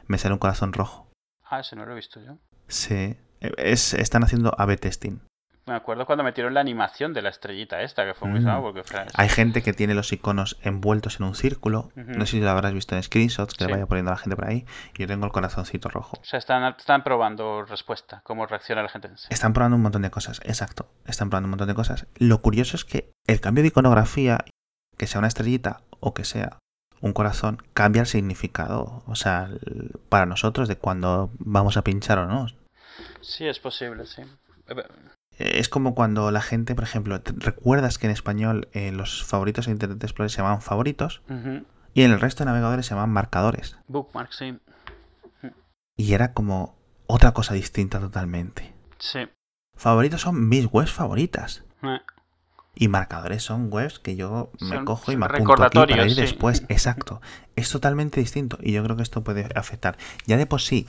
[0.08, 1.08] me sale un corazón rojo.
[1.44, 2.38] Ah, eso no lo he visto yo.
[2.68, 3.18] Sí.
[3.40, 5.20] Es, están haciendo A-B testing.
[5.72, 8.44] Me acuerdo cuando metieron la animación de la estrellita esta, que fue muy Mm.
[8.44, 9.06] sonado porque fue...
[9.14, 11.92] Hay gente que tiene los iconos envueltos en un círculo.
[11.96, 13.68] No sé si lo habrás visto en screenshots, que Sí.
[13.68, 14.66] le vaya poniendo a la gente por ahí.
[14.96, 16.18] Yo tengo el corazoncito rojo.
[16.20, 19.10] O sea, están, están probando respuesta, cómo reacciona la gente.
[19.16, 19.28] Sí.
[19.30, 20.90] Están probando un montón de cosas, exacto.
[21.06, 22.06] Están probando un montón de cosas.
[22.18, 24.40] Lo curioso es que el cambio de iconografía,
[24.98, 26.58] que sea una estrellita o que sea
[27.00, 29.04] un corazón, cambia el significado.
[29.08, 29.50] O sea,
[30.10, 32.48] para nosotros de cuando vamos a pinchar o no.
[33.22, 34.22] Sí, es posible, sí.
[35.60, 39.74] Es como cuando la gente, por ejemplo, recuerdas que en español eh, los favoritos en
[39.74, 41.22] Internet Explorer se llaman favoritos
[41.94, 43.78] y en el resto de navegadores se llaman marcadores.
[43.88, 44.58] Bookmark, sí.
[45.98, 46.76] Y era como
[47.08, 48.74] otra cosa distinta totalmente.
[48.98, 49.20] Sí.
[49.76, 51.64] Favoritos son mis webs favoritas.
[51.84, 52.00] Eh,
[52.74, 56.12] Y marcadores son webs que yo me Son cojo y me apunto aquí para ir
[56.16, 56.22] sí.
[56.22, 56.64] después.
[56.70, 57.22] Exacto.
[57.56, 59.98] Es totalmente distinto y yo creo que esto puede afectar.
[60.26, 60.88] Ya de por sí,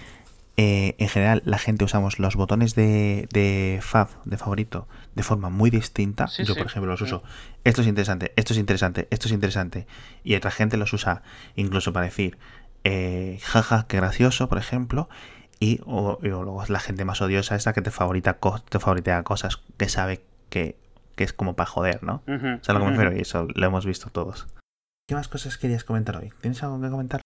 [0.57, 5.49] eh, en general, la gente usamos los botones de, de fav, de favorito, de forma
[5.49, 6.27] muy distinta.
[6.29, 6.59] Sí, yo, sí.
[6.59, 7.05] por ejemplo, los Sí.
[7.07, 7.23] uso.
[7.65, 9.87] Esto es interesante, esto es interesante, esto es interesante.
[10.25, 11.23] Y otra gente los usa
[11.57, 12.37] incluso para decir,
[12.85, 15.09] eh, jaja, qué gracioso, por ejemplo.
[15.61, 18.39] Y o, o luego es la gente más odiosa esta que te favorita
[18.69, 20.77] te favoritea cosas que sabe que,
[21.15, 22.23] que es como para joder, ¿no?
[22.27, 23.01] ujú, ¿Sabes a lo que me ujú.
[23.01, 23.17] refiero?
[23.17, 24.49] Y eso lo hemos visto todos.
[25.09, 26.33] ¿Qué más cosas querías comentar hoy?
[26.41, 27.21] ¿Tienes algo que comentar?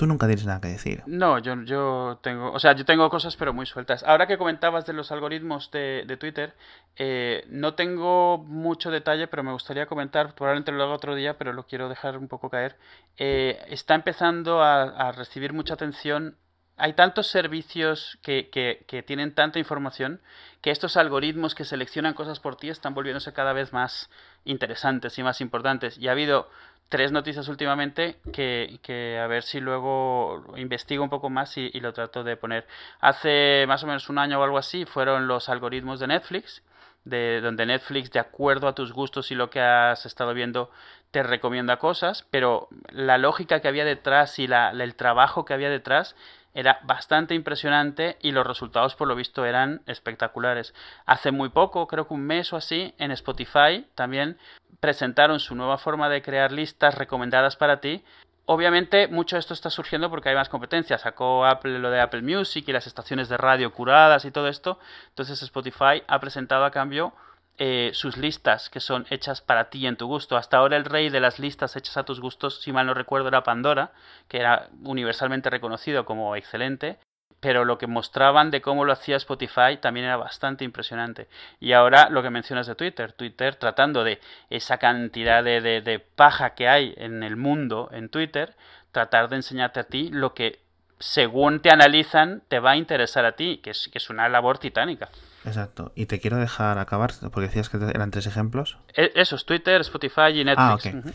[0.00, 1.02] Tú nunca tienes nada que decir.
[1.04, 4.02] No, yo, yo tengo, o sea, yo tengo cosas pero muy sueltas.
[4.02, 6.54] Ahora que comentabas de los algoritmos de, de Twitter,
[6.96, 11.52] eh, no tengo mucho detalle, pero me gustaría comentar, probablemente lo haga otro día, pero
[11.52, 12.78] lo quiero dejar un poco caer.
[13.18, 16.38] Eh, está empezando a, recibir mucha atención.
[16.78, 20.22] Hay tantos servicios que tienen tanta información
[20.62, 24.08] que estos algoritmos que seleccionan cosas por ti están volviéndose cada vez más
[24.44, 25.98] interesantes y más importantes.
[25.98, 26.48] Y ha habido
[26.90, 31.92] tres noticias últimamente que, que a ver si luego investigo un poco más y, lo
[31.94, 32.66] trato de poner.
[33.00, 36.62] Hace más o menos un año o algo así fueron los algoritmos de Netflix,
[37.04, 40.70] de donde Netflix, de acuerdo a tus gustos y lo que has estado viendo,
[41.12, 45.70] te recomienda cosas, pero la lógica que había detrás y la, el trabajo que había
[45.70, 46.16] detrás
[46.54, 50.74] era bastante impresionante y los resultados por lo visto eran espectaculares.
[51.06, 54.38] Hace muy poco, creo que un mes o así, en Spotify también
[54.80, 58.02] presentaron su nueva forma de crear listas recomendadas para ti.
[58.46, 60.98] Obviamente mucho de esto está surgiendo porque hay más competencia.
[60.98, 64.78] Sacó Apple lo de Apple Music y las estaciones de radio curadas y todo esto.
[65.10, 67.12] Entonces Spotify ha presentado a cambio
[67.62, 70.38] eh, sus listas que son hechas para ti en tu gusto.
[70.38, 73.28] Hasta ahora el rey de las listas hechas a tus gustos, si mal no recuerdo,
[73.28, 73.92] era Pandora,
[74.28, 76.96] que era universalmente reconocido como excelente.
[77.38, 81.28] Pero lo que mostraban de cómo lo hacía Spotify también era bastante impresionante.
[81.58, 86.54] Y ahora lo que mencionas de Twitter, Twitter tratando de esa cantidad de, de paja
[86.54, 88.56] que hay en el mundo en Twitter,
[88.90, 90.60] tratar de enseñarte a ti lo que
[91.00, 94.58] según te analizan te va a interesar a ti, que es, que es una labor
[94.58, 95.08] titánica.
[95.44, 95.90] Exacto.
[95.96, 98.76] Y te quiero dejar acabar, porque decías que eran tres ejemplos.
[98.94, 100.58] E- Eso es Twitter, Spotify y Netflix.
[100.58, 101.12] Ah, ok.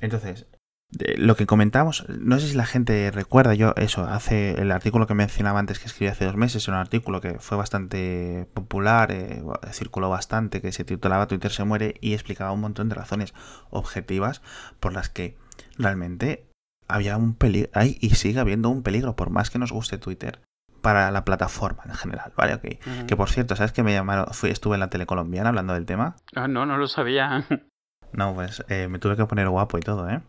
[0.00, 0.46] Entonces,
[0.90, 5.06] de- lo que comentamos, no sé si la gente recuerda, yo eso, hace el artículo
[5.06, 9.12] que mencionaba antes que escribí hace dos meses, era un artículo que fue bastante popular,
[9.12, 13.34] eh, circuló bastante, que se titulaba Twitter se muere y explicaba un montón de razones
[13.70, 14.42] objetivas
[14.80, 15.36] por las que
[15.78, 16.44] realmente
[16.88, 20.40] había un peligro, hay y sigue habiendo un peligro, por más que nos guste Twitter,
[20.80, 22.54] para la plataforma en general, ¿vale?
[22.54, 22.64] Ok.
[22.86, 23.06] Ujú.
[23.06, 24.26] Que por cierto, ¿sabes que me llamaron?
[24.32, 26.16] Fui, estuve en la tele colombiana hablando del tema.
[26.34, 27.44] Ah, no, no lo sabía.
[28.12, 30.20] No, pues eh, me tuve que poner guapo y todo, ¿eh?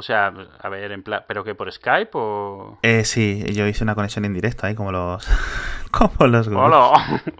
[0.00, 0.32] O sea,
[0.62, 2.78] a ver, en plan, ¿pero que por Skype o...?
[2.80, 5.28] Eh, sí, yo hice una conexión en directo ahí, como los.
[5.90, 6.48] como los.
[6.48, 7.20] ¡Hola!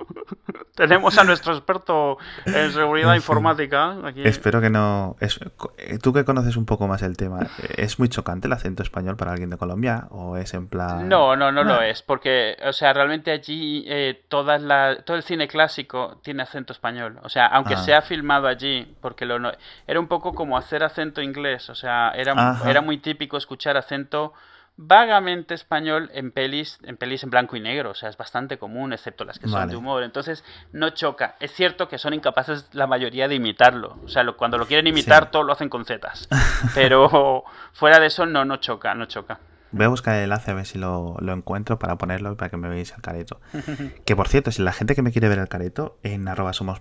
[0.75, 4.23] Tenemos a nuestro experto en seguridad informática aquí.
[4.25, 5.17] Espero que no.
[5.21, 5.39] es-
[5.77, 8.83] eh, Tú que conoces un poco más el tema, eh, ¿es muy chocante el acento
[8.83, 10.07] español para alguien de Colombia?
[10.11, 11.07] ¿O es en plan.?
[11.09, 11.87] No, no, no lo Ah.
[11.89, 16.73] es, porque, o sea, realmente allí eh, toda la, todo el cine clásico tiene acento
[16.73, 17.19] español.
[17.25, 17.79] O sea, aunque Ah.
[17.83, 19.53] sea filmado allí, porque lo no-
[19.87, 21.69] era un poco como hacer acento inglés.
[21.69, 22.71] O sea, era, Ajá.
[22.71, 24.33] era muy típico escuchar acento
[24.83, 27.91] vagamente español en pelis, en pelis en blanco y negro.
[27.91, 30.03] O sea, es bastante común, excepto las que son de humor.
[30.03, 31.37] Entonces, no choca.
[31.39, 33.99] Es cierto que son incapaces la mayoría de imitarlo.
[34.05, 35.29] O sea, lo- cuando lo quieren imitar, Sí.
[35.33, 36.29] todo lo hacen con zetas.
[36.75, 39.39] Pero fuera de eso, no, no choca, no choca.
[39.73, 42.49] Voy a buscar el enlace a ver si lo, lo encuentro para ponerlo y para
[42.51, 43.39] que me veáis el careto.
[44.07, 46.81] Que por cierto, si la gente que me quiere ver el careto, en arroba somos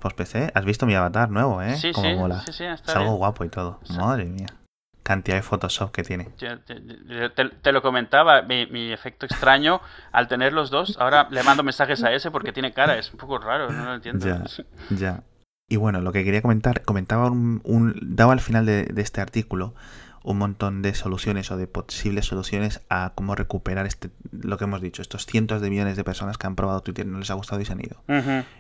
[0.54, 1.76] has visto mi avatar nuevo, ¿eh?
[1.76, 2.40] Sí, Como sí, mola.
[2.46, 3.18] sí, sí, está Salgo bien.
[3.18, 3.80] guapo y todo.
[3.90, 4.48] Madre mía.
[5.10, 6.28] Cantidad de Photoshop que tiene.
[6.36, 10.98] te, lo comentaba, mi, efecto extraño al tener los dos.
[11.00, 13.96] Ahora le mando mensajes a ese porque tiene cara, es un poco raro, no lo
[13.96, 14.24] entiendo.
[14.24, 14.44] Ya,
[14.92, 15.24] ya.
[15.68, 19.74] Y bueno, lo que quería comentar, comentaba un, daba al final de, este artículo
[20.22, 24.80] un montón de soluciones o de posibles soluciones a cómo recuperar este lo que hemos
[24.80, 27.34] dicho, estos cientos de millones de personas que han probado Twitter y no les ha
[27.34, 28.04] gustado y se han ido.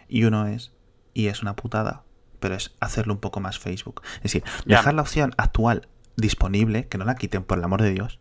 [0.07, 0.71] Y uno es,
[1.13, 2.01] y es una putada,
[2.39, 4.01] pero es hacerlo un poco más Facebook.
[4.15, 5.87] Es decir, dejar la opción actual
[6.19, 8.19] disponible, que no la quiten por el amor de Dios,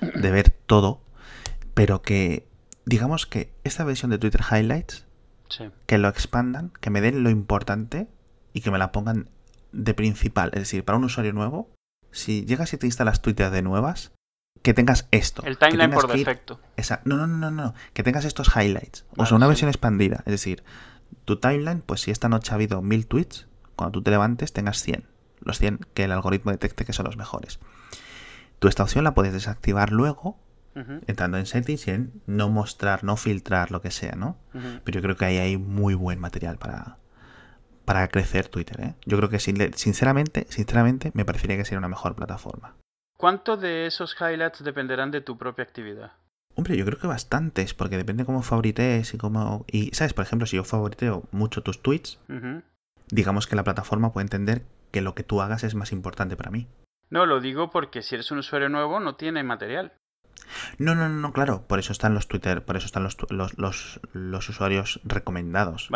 [0.00, 1.00] de ver todo,
[1.74, 2.46] pero que
[2.84, 5.06] digamos que esta versión de Twitter Highlights,
[5.86, 8.08] que lo expandan, que me den lo importante
[8.52, 9.28] y que me la pongan
[9.72, 10.50] de principal.
[10.54, 11.70] Es decir, para un usuario nuevo,
[12.10, 14.12] si llegas y te instalas Twitter de nuevas,
[14.62, 15.42] que tengas esto.
[15.44, 16.60] El timeline por defecto.
[17.04, 19.06] no, no, no, no, que tengas estos highlights.
[19.16, 20.22] o sea, una versión expandida.
[20.26, 20.64] Es decir,
[21.24, 24.82] tu timeline, pues si esta noche ha habido mil tweets, cuando tú te levantes tengas
[24.82, 25.06] 100.
[25.40, 27.58] Los 100 que el algoritmo detecte que son los mejores.
[28.58, 30.38] Tú esta opción la puedes desactivar luego
[31.06, 34.36] entrando en settings y en no mostrar, no filtrar, lo que sea, ¿no?
[34.52, 36.98] Pero yo creo que ahí hay muy buen material para,
[37.84, 38.80] para crecer Twitter.
[38.80, 38.94] ¿eh?
[39.04, 42.76] Yo creo que sinceramente, sinceramente me parecería que sería una mejor plataforma.
[43.16, 46.12] ¿Cuánto de esos highlights dependerán de tu propia actividad?
[46.54, 49.64] Hombre, yo creo que bastantes, porque depende cómo favorites y cómo...
[49.66, 50.12] Y, ¿sabes?
[50.12, 52.18] Por ejemplo, si yo favoriteo mucho tus tweets,
[53.10, 56.50] digamos que la plataforma puede entender que lo que tú hagas es más importante para
[56.50, 56.68] mí.
[57.10, 59.92] No, lo digo porque si eres un usuario nuevo no tiene material.
[60.78, 64.48] No, no, no, claro, por eso están los Twitter, por eso están los, los, los,
[64.48, 65.88] usuarios recomendados.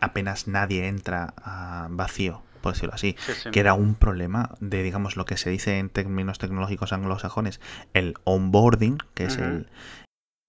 [0.00, 3.16] apenas nadie entra a vacío, por decirlo así.
[3.52, 7.60] Que era un problema de, digamos, lo que se dice en términos tecnológicos anglosajones,
[7.92, 9.68] el onboarding, que es el,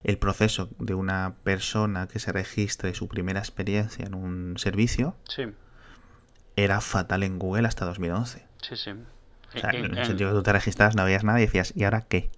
[0.02, 5.16] el proceso de una persona que se registre su primera experiencia en un servicio.
[6.56, 8.46] Era fatal en Google hasta 2011.
[8.62, 8.90] Sí, sí.
[9.54, 11.84] O sea, en, el sentido que tú te registras, no veías nada y decías, ¿y
[11.84, 12.30] ahora qué?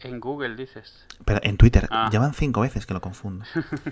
[0.00, 1.06] En Google dices.
[1.24, 1.88] Pero en Twitter.
[1.90, 2.08] Ah.
[2.12, 3.44] Ya van cinco veces que lo confundo.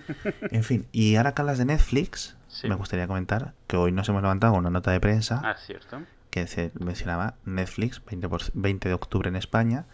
[0.51, 4.23] en fin, y ahora que hablas de Netflix, me gustaría comentar que hoy nos hemos
[4.23, 5.41] levantado una nota de prensa.
[5.45, 6.03] Ah, cierto.
[6.31, 9.87] Que se mencionaba Netflix, 20, 20 de octubre en España.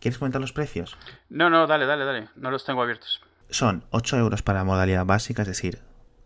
[0.00, 0.96] ¿Quieres comentar los precios?
[1.28, 2.28] No, no, dale, dale, dale.
[2.36, 3.20] No los tengo abiertos.
[3.50, 5.80] Son 8 euros para modalidad básica, es decir,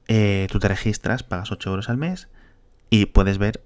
[0.06, 2.28] eh, tú te registras, pagas 8 euros al mes
[2.90, 3.62] y puedes ver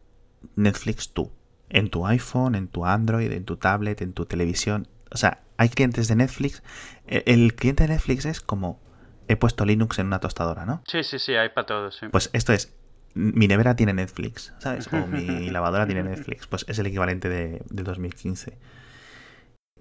[0.57, 1.31] Netflix tú.
[1.71, 4.89] En tu iPhone, en tu Android, en tu tablet, en tu televisión.
[5.11, 6.63] O sea, hay clientes de Netflix.
[7.07, 8.81] E, el cliente de Netflix es como
[9.29, 10.83] he puesto Linux en una tostadora, ¿no?
[10.87, 11.97] Sí, sí, sí, hay para todos.
[11.97, 12.07] Sí.
[12.11, 12.73] Pues esto es,
[13.15, 14.89] mi nevera tiene Netflix, ¿sabes?
[14.93, 16.47] O mi lavadora tiene Netflix.
[16.47, 18.59] Pues es el equivalente de, 2015.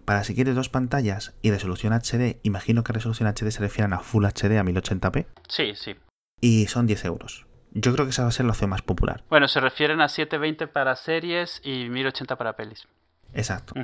[0.05, 3.99] Para si quieres dos pantallas y resolución HD, imagino que resolución HD se refieren a
[3.99, 5.25] Full HD a 1080p.
[5.49, 5.95] Sí, sí.
[6.39, 7.46] Y son 10 euros.
[7.79, 9.23] Yo creo que esa va a ser la opción más popular.
[9.29, 12.87] Bueno, se refieren a 720 para series y 1080 para pelis.
[13.33, 13.75] Exacto.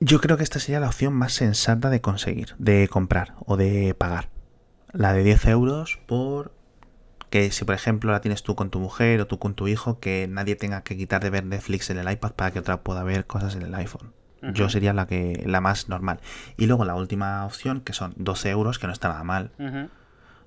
[0.00, 3.94] Yo creo que esta sería la opción más sensata de conseguir, de comprar o de
[3.94, 4.28] pagar.
[4.92, 6.52] La de 10 euros por
[7.30, 9.98] que si por ejemplo la tienes tú con tu mujer o tú con tu hijo,
[9.98, 13.02] que nadie tenga que quitar de ver Netflix en el iPad para que otra pueda
[13.04, 14.12] ver cosas en el iPhone.
[14.52, 16.20] Yo sería la que la más normal.
[16.58, 19.52] Y luego la última opción, que son 12 euros, que no está nada mal.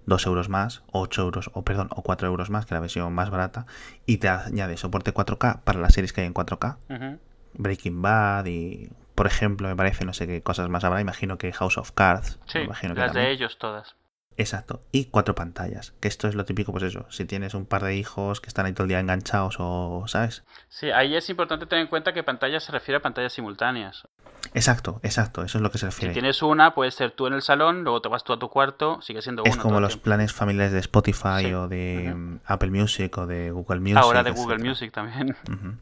[0.06, 3.30] 2 euros más, 8 euros, o perdón, o 4 euros más, que la versión más
[3.30, 3.65] barata,
[4.06, 7.20] y te añade soporte 4K para las series que hay en 4K.
[7.58, 11.54] Breaking Bad y por ejemplo, me parece, no sé qué cosas más habrá, imagino que
[11.54, 12.38] House of Cards.
[12.46, 13.96] Sí, imagino las de ellos todas.
[14.38, 14.84] Exacto.
[14.91, 15.94] Y cuatro pantallas.
[16.02, 17.06] Que esto es lo típico, pues eso.
[17.10, 20.44] Si tienes un par de hijos que están ahí todo el día enganchados o, ¿sabes?
[20.68, 24.08] Sí, ahí es importante tener en cuenta que pantalla se refiere a pantallas simultáneas.
[24.56, 25.44] Exacto, exacto.
[25.44, 26.13] Eso es lo que se refiere.
[26.13, 28.50] Si tienes una, puede ser tú en el salón, luego te vas tú a tu
[28.50, 33.18] cuarto, sigue siendo Es como los planes familiares de Spotify o de mm, Apple Music
[33.18, 33.98] o de Google Music.
[33.98, 35.36] Ahora de Google Music también.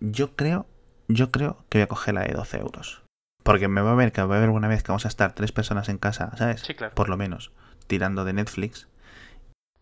[0.00, 0.66] Yo creo
[1.14, 3.02] yo creo que voy a coger la de 12 euros.
[3.42, 5.34] Porque me va a ver que va a haber alguna vez que vamos a estar
[5.34, 6.60] tres personas en casa, ¿sabes?
[6.60, 6.94] Sí, claro.
[6.94, 7.52] Por lo menos,
[7.86, 8.88] tirando de Netflix.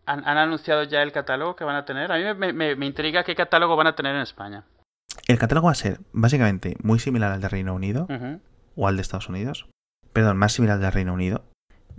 [0.05, 2.11] ¿Han, anunciado ya el catálogo que van a tener?
[2.11, 4.63] A mí me, intriga qué catálogo van a tener en España.
[5.27, 8.07] El catálogo va a ser básicamente muy similar al de Reino Unido
[8.75, 9.69] o al de Estados Unidos.
[10.13, 11.45] Perdón, más similar al de Reino Unido.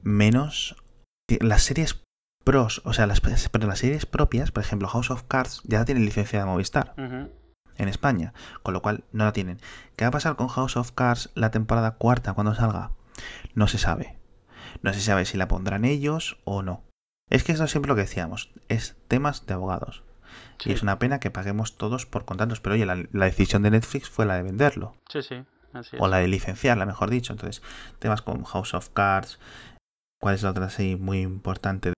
[0.03, 0.77] Menos
[1.41, 2.03] las series
[2.45, 3.21] pros, o sea, las,
[3.53, 7.89] pero las series propias, por ejemplo, House of Cards, ya tienen licencia de Movistar en
[7.89, 9.59] España, con lo cual no la tienen.
[9.97, 12.93] ¿Qué va a pasar con House of Cards la temporada cuarta cuando salga?
[13.55, 14.19] No se sabe.
[14.83, 16.85] No se sabe si la pondrán ellos o no.
[17.31, 20.03] Es que eso es siempre lo que decíamos, es temas de abogados.
[20.65, 24.09] Y es una pena que paguemos todos por contratos, pero oye, la, decisión de Netflix
[24.09, 24.95] fue la de venderlo.
[25.09, 27.33] Sí, sí, así O la de licenciarla, mejor dicho.
[27.33, 27.63] Entonces,
[27.99, 29.39] temas como House of Cards,
[30.21, 31.93] ¿cuál es la otra así muy importante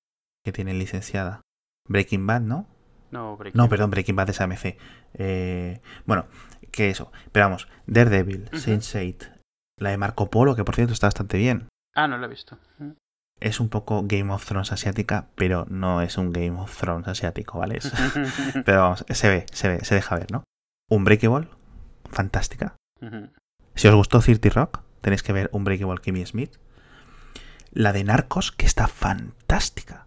[0.44, 1.40] que tienen licenciada?
[1.88, 2.66] Breaking Bad, ¿no?
[3.10, 4.78] No, no, perdón, Breaking Bad es AMC.
[5.14, 6.26] Eh, bueno,
[6.70, 7.12] que eso.
[7.30, 9.38] Pero vamos, Daredevil, Saint-Seiya,
[9.78, 11.68] la de Marco Polo, que por cierto está bastante bien.
[11.94, 12.58] Ah, no lo he visto.
[13.42, 17.58] Es un poco Game of Thrones asiática, pero no es un Game of Thrones asiático,
[17.58, 17.80] ¿vale?
[18.64, 20.44] pero vamos, se ve, se ve, se deja ver, ¿no?
[20.88, 21.48] Unbreakable,
[22.10, 22.76] fantástica.
[23.74, 26.56] Si os gustó Cirti Rock, tenéis que ver Unbreakable Kimmy Smith.
[27.72, 30.06] La de Narcos, que está fantástica.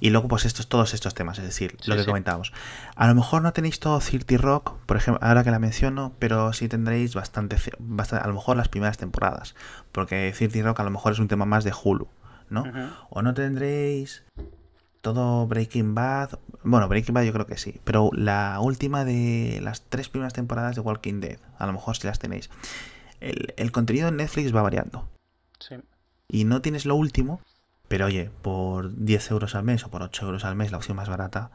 [0.00, 2.52] Y luego, pues estos, todos estos temas, es decir, lo que comentábamos.
[2.94, 6.52] A lo mejor no tenéis todo Cirti Rock, por ejemplo, ahora que la menciono, pero
[6.52, 9.54] sí tendréis bastante, bastante a lo mejor las primeras temporadas.
[9.92, 12.08] Porque Cirti Rock a lo mejor es un tema más de Hulu,
[12.50, 12.64] ¿no?
[13.10, 14.24] O no tendréis
[15.00, 16.38] todo Breaking Bad.
[16.62, 17.80] Bueno, Breaking Bad yo creo que sí.
[17.84, 22.06] Pero la última de las tres primeras temporadas de Walking Dead, a lo mejor si
[22.06, 22.50] las tenéis.
[23.20, 25.08] El, el contenido en Netflix va variando.
[25.58, 25.76] Sí.
[26.28, 27.40] Y no tienes lo último,
[27.88, 30.96] pero oye, por 10 euros al mes o por 8 euros al mes, la opción
[30.96, 31.50] más barata,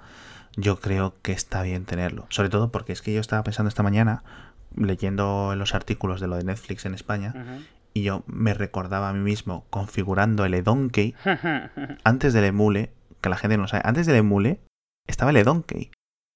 [0.56, 2.26] yo creo que está bien tenerlo.
[2.30, 4.24] Sobre todo porque es que yo estaba pensando esta mañana,
[4.76, 7.34] leyendo los artículos de lo de Netflix en España,
[7.94, 11.16] y yo me recordaba a mí mismo configurando el eDonkey
[12.04, 14.60] antes del emule, que la gente no sabe, antes del emule
[15.08, 15.92] estaba el eDonkey.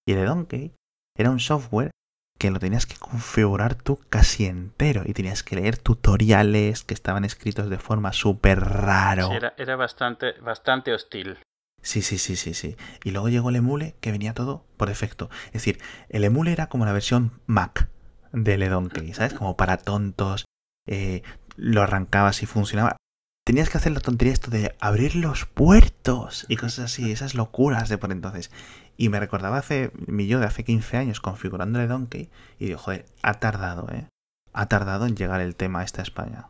[0.08, 0.74] Y el eDonkey
[1.18, 1.91] era un software
[2.38, 7.24] que lo tenías que configurar tú casi entero y tenías que leer tutoriales que estaban
[7.24, 9.32] escritos de forma súper raro.
[9.32, 11.38] era, era, bastante, bastante hostil.
[11.82, 12.76] Sí, sí, sí, sí, sí.
[13.03, 15.30] Y luego llegó el emule que venía todo por defecto.
[15.47, 15.80] Es decir,
[16.10, 17.89] el emule era como la versión Mac
[18.34, 19.34] del Edonkey, ¿sabes?
[19.34, 20.45] Como para tontos.
[20.88, 21.24] Eh,
[21.56, 22.97] lo arrancabas y funcionaba.
[23.45, 27.89] Tenías que hacer la tontería esto de abrir los puertos y cosas así, esas locuras
[27.89, 28.51] de por entonces.
[28.97, 33.06] Y me recordaba hace mi yo de hace 15 años configurándole Donkey y digo, joder,
[33.22, 34.08] ha tardado, ¿eh?
[34.53, 36.47] Ha tardado en llegar el tema a esta España.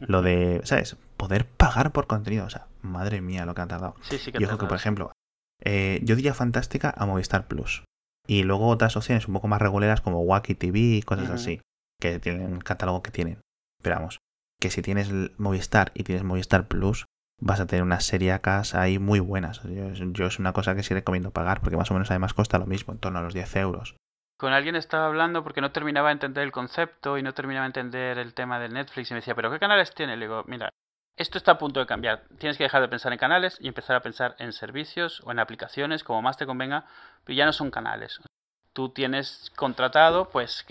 [0.00, 0.96] Lo de, ¿sabes?
[1.16, 2.44] Poder pagar por contenido.
[2.44, 3.94] O sea, madre mía lo que ha tardado.
[4.02, 5.12] Sí, que, por ejemplo,
[5.62, 7.84] eh, yo diría fantástica a Movistar Plus.
[8.26, 11.60] Y luego otras opciones un poco más reguleras como Wacky TV y cosas así.
[12.00, 13.38] Que tienen el catálogo que tienen.
[13.84, 14.18] Pero vamos,
[14.60, 17.04] que si tienes Movistar y tienes Movistar Plus,
[17.38, 19.60] vas a tener unas seriacas ahí muy buenas.
[19.62, 22.64] Yo, es una cosa que sí recomiendo pagar porque más o menos además cuesta lo
[22.64, 23.94] mismo, en torno a los 10 euros.
[24.38, 27.68] Con alguien estaba hablando porque no terminaba de entender el concepto y no terminaba de
[27.68, 30.16] entender el tema del Netflix y me decía, ¿pero qué canales tiene?
[30.16, 30.70] Le digo, mira,
[31.16, 32.24] esto está a punto de cambiar.
[32.38, 35.40] Tienes que dejar de pensar en canales y empezar a pensar en servicios o en
[35.40, 36.86] aplicaciones, como más te convenga,
[37.24, 38.20] pero ya no son canales.
[38.72, 40.64] Tú tienes contratado, pues,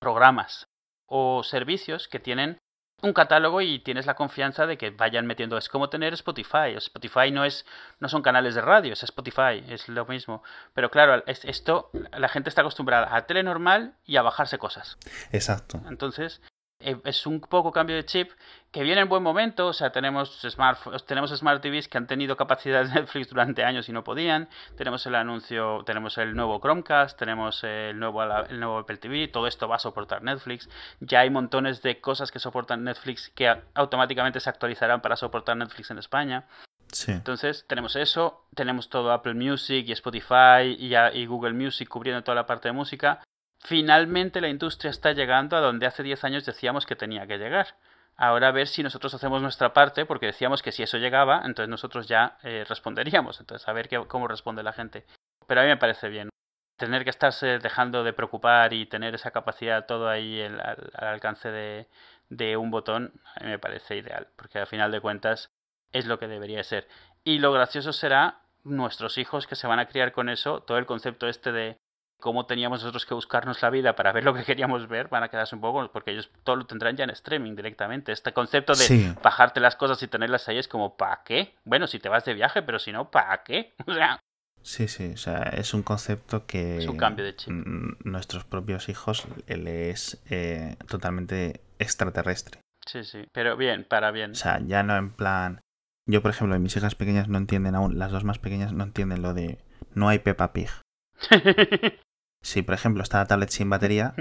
[0.00, 0.66] programas
[1.10, 2.58] o servicios que tienen
[3.02, 5.56] un catálogo y tienes la confianza de que vayan metiendo.
[5.56, 6.74] Es como tener Spotify.
[6.76, 7.66] Spotify no es,
[7.98, 10.42] no son canales de radio, es Spotify, es lo mismo.
[10.74, 14.98] Pero claro, esto la gente está acostumbrada a tele normal y a bajarse cosas.
[15.32, 15.80] Exacto.
[15.88, 16.42] Entonces,
[16.80, 18.30] es un poco cambio de chip
[18.70, 22.36] que viene en buen momento, o sea, tenemos smart, tenemos smart TVs que han tenido
[22.36, 27.18] capacidad de Netflix durante años y no podían, tenemos el anuncio, tenemos el nuevo Chromecast,
[27.18, 30.68] tenemos el nuevo, el nuevo Apple TV, todo esto va a soportar Netflix,
[31.00, 35.90] ya hay montones de cosas que soportan Netflix que automáticamente se actualizarán para soportar Netflix
[35.90, 36.46] en España.
[36.92, 37.12] Sí.
[37.12, 42.34] Entonces tenemos eso, tenemos todo Apple Music y Spotify y, y Google Music cubriendo toda
[42.34, 43.20] la parte de música
[43.62, 47.76] Finalmente la industria está llegando a donde hace 10 años decíamos que tenía que llegar.
[48.16, 51.68] Ahora a ver si nosotros hacemos nuestra parte, porque decíamos que si eso llegaba, entonces
[51.68, 53.40] nosotros ya eh, responderíamos.
[53.40, 55.06] Entonces a ver qué, cómo responde la gente.
[55.46, 56.30] Pero a mí me parece bien.
[56.76, 61.50] Tener que estarse dejando de preocupar y tener esa capacidad todo ahí al, al, alcance
[61.50, 61.86] de,
[62.30, 65.50] de un botón, a mí me parece ideal, porque al final de cuentas
[65.92, 66.88] es lo que debería ser.
[67.24, 70.86] Y lo gracioso será nuestros hijos que se van a criar con eso, todo el
[70.86, 71.76] concepto este de
[72.20, 75.28] cómo teníamos nosotros que buscarnos la vida para ver lo que queríamos ver, van a
[75.28, 78.12] quedarse un poco, porque ellos todo lo tendrán ya en streaming directamente.
[78.12, 81.56] Este concepto de bajarte las cosas y tenerlas ahí es como, ¿para qué?
[81.64, 83.74] Bueno, si te vas de viaje, pero si no, ¿para qué?
[83.86, 84.20] O sea...
[84.62, 86.78] Sí, sí, o sea, es un concepto que...
[86.78, 87.50] Es un cambio de chip.
[88.04, 92.60] Nuestros propios hijos le es eh, totalmente extraterrestre.
[92.86, 94.32] Sí, sí, pero bien, para bien.
[94.32, 95.60] O sea, ya no en plan...
[96.06, 99.22] Yo, por ejemplo, mis hijas pequeñas no entienden aún, las dos más pequeñas no entienden
[99.22, 99.58] lo de
[99.94, 100.70] no hay Peppa Pig.
[102.42, 104.14] Si, por ejemplo, está la tablet sin batería,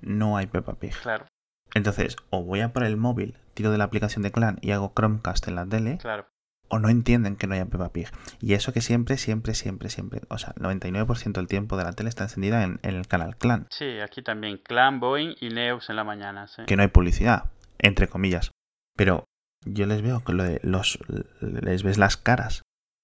[0.00, 0.94] no hay Peppa Pig.
[1.00, 1.26] Claro.
[1.74, 4.92] Entonces, o voy a por el móvil, tiro de la aplicación de Clan y hago
[4.94, 6.26] Chromecast en la tele, claro.
[6.68, 8.08] o no entienden que no haya Peppa Pig.
[8.40, 11.92] Y eso que siempre, siempre, siempre, siempre, o sea, el 99% del tiempo de la
[11.92, 13.66] tele está encendida en, el canal Clan.
[13.70, 16.62] Sí, aquí también Clan, Boeing y Neus en la mañana, sí.
[16.66, 17.44] Que no hay publicidad,
[17.78, 18.50] entre comillas.
[18.94, 19.24] Pero
[19.64, 20.98] yo les veo que lo de los
[21.40, 22.62] les ves las caras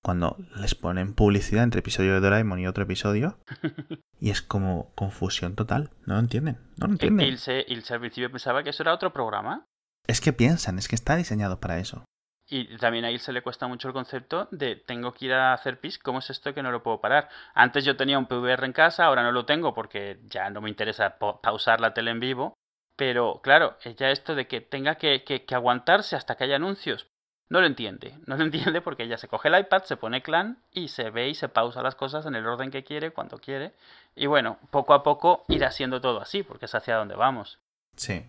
[0.09, 3.37] cuando les ponen publicidad entre episodio de Doraemon y otro episodio
[4.19, 5.91] y es como confusión total.
[6.07, 6.57] No lo entienden.
[6.79, 7.27] No lo entienden.
[7.27, 9.67] Ilse, Ilse al principio pensaba que eso era otro programa.
[10.07, 12.07] Es que piensan, es que está diseñado para eso.
[12.49, 15.53] Y también a él se le cuesta mucho el concepto de tengo que ir a
[15.53, 17.29] hacer pis, ¿cómo es esto que no lo puedo parar?
[17.53, 20.71] Antes yo tenía un PVR en casa, ahora no lo tengo porque ya no me
[20.71, 22.55] interesa pausar la tele en vivo.
[22.97, 27.11] Pero claro, ya esto de que tenga que, que, que aguantarse hasta que haya anuncios,
[27.51, 28.15] no lo entiende.
[28.27, 31.29] No lo entiende porque ella se coge el iPad, se pone clan y se ve
[31.29, 33.73] y se pausa las cosas en el orden que quiere, cuando quiere.
[34.15, 37.59] Y bueno, poco a poco irá siendo todo así, porque es hacia donde vamos.
[37.97, 38.25] Sí.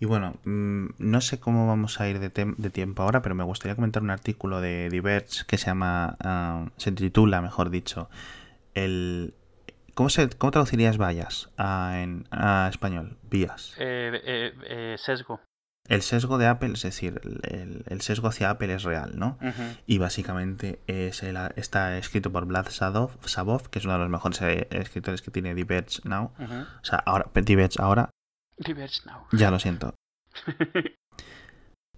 [0.00, 3.74] Y bueno, mm, no sé cómo vamos a ir de, tiempo ahora, pero me gustaría
[3.74, 8.08] comentar un artículo de Diverge que se llama, ah, se titula, mejor dicho,
[8.74, 9.34] el...
[9.94, 13.16] ¿Cómo, se, cómo traducirías vallas a, en a español?
[13.24, 13.74] Vías.
[13.78, 15.40] Eh, eh, eh, sesgo.
[15.88, 19.38] El sesgo de Apple, es decir, el, sesgo hacia Apple es real, ¿no?
[19.86, 25.22] Y básicamente es está escrito por Vlad Sabov, que es uno de los mejores escritores
[25.22, 26.32] que tiene Diverge Now.
[26.38, 28.10] O sea, ahora, Diverge ahora.
[28.58, 29.26] Diverge Now.
[29.32, 29.94] Ya lo siento.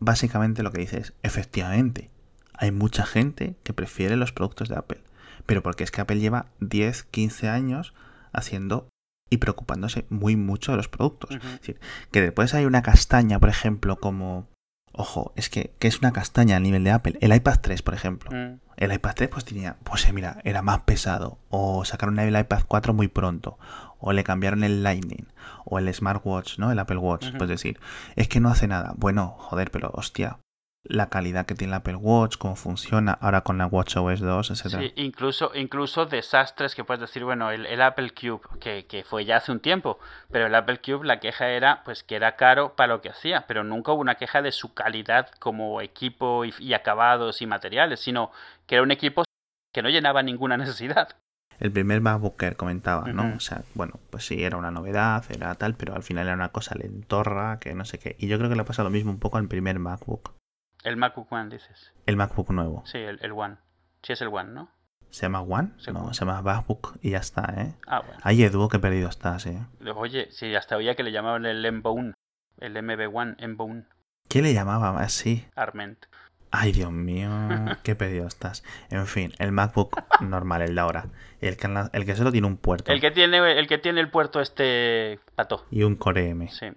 [0.00, 2.10] básicamente lo que dice es, efectivamente,
[2.54, 5.02] hay mucha gente que prefiere los productos de Apple.
[5.46, 7.94] Pero porque es que Apple lleva 10, 15 años
[8.32, 8.88] haciendo
[9.30, 11.30] y preocupándose muy mucho de los productos.
[11.30, 14.48] Es decir, que después hay una castaña, por ejemplo, como...
[14.92, 17.16] Ojo, es que, es una castaña a nivel de Apple.
[17.20, 18.30] El iPad 3, por ejemplo.
[18.32, 18.58] Mm.
[18.76, 21.38] El iPad 3 pues tenía, pues eh, mira, era más pesado.
[21.48, 23.56] O sacaron el iPad 4 muy pronto.
[24.00, 25.28] O le cambiaron el Lightning.
[25.64, 26.72] O el Smartwatch, ¿no?
[26.72, 27.28] El Apple Watch.
[27.38, 27.78] Pues decir,
[28.16, 28.94] es que no hace nada.
[28.96, 30.40] Bueno, joder, pero hostia,
[30.84, 34.50] la calidad que tiene el Apple Watch, cómo funciona ahora con la Watch OS 2,
[34.50, 34.78] etc.
[34.78, 39.36] Sí, incluso, incluso desastres que puedes decir, bueno, el, Apple Cube, que, que, fue ya
[39.36, 39.98] hace un tiempo,
[40.30, 43.44] pero el Apple Cube la queja era pues que era caro para lo que hacía,
[43.46, 48.30] pero nunca hubo una queja de su calidad como equipo y, acabados y materiales, sino
[48.66, 49.24] que era un equipo
[49.72, 51.16] que no llenaba ninguna necesidad.
[51.58, 53.34] El primer MacBook Air comentaba, ¿no?
[53.36, 56.48] O sea, bueno, pues sí, era una novedad, era tal, pero al final era una
[56.48, 58.16] cosa lentorra, que no sé qué.
[58.18, 60.39] Y yo creo que le pasa lo mismo un poco al primer MacBook.
[60.82, 61.92] El MacBook One, dices.
[62.06, 62.82] El MacBook nuevo.
[62.86, 63.56] Sí, el, One.
[64.02, 64.70] Sí, es el One, ¿no?
[65.10, 65.72] ¿Se llama One?
[65.92, 67.74] no, se llama MacBook y ya está, ¿eh?
[67.86, 68.20] Ah, bueno.
[68.22, 69.66] Ay, Edu, qué perdido estás, ¿eh?
[69.94, 72.14] Oye, sí, hasta oía que le llamaban el M-Bone.
[72.58, 73.84] El MB1, M-Bone.
[74.28, 75.46] ¿Qué le llamaba así?
[75.56, 76.06] Arment.
[76.52, 77.28] Ay, Dios mío,
[77.82, 78.64] qué perdido estás.
[78.90, 81.06] En fin, el MacBook normal, el de ahora.
[81.40, 82.92] El que, el que solo tiene un puerto.
[82.92, 85.66] El que tiene el, que tiene el puerto este pato.
[85.70, 86.48] Y un Core M.
[86.48, 86.68] Sí.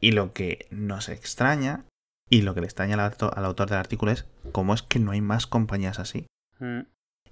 [0.00, 1.84] Y lo que nos extraña
[2.30, 5.20] y lo que le extraña al, autor del artículo es cómo es que no hay
[5.20, 6.26] más compañías así.
[6.60, 6.82] Mm.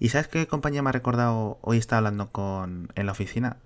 [0.01, 1.59] ¿Y sabes qué compañía me ha recordado?
[1.63, 3.59] Hoy estaba hablando con en la oficina.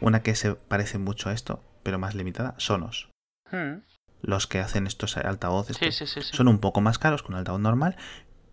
[0.00, 2.54] Una que se parece mucho a esto, pero más limitada.
[2.58, 3.08] Sonos.
[3.52, 3.82] Mm.
[4.22, 5.78] Los que hacen estos altavoces.
[6.32, 7.96] son un poco más caros que un altavoz normal,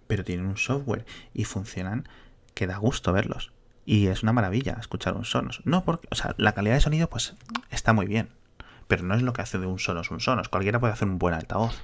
[0.05, 2.07] pero tienen un software y funcionan
[2.53, 3.51] que da gusto verlos.
[3.83, 5.61] Y es una maravilla escuchar un Sonos.
[5.65, 7.35] No, porque, o sea, la calidad de sonido, pues,
[7.71, 8.29] está muy bien
[8.87, 10.49] pero no es lo que hace de un Sonos un Sonos.
[10.49, 11.83] Cualquiera puede hacer un buen altavoz.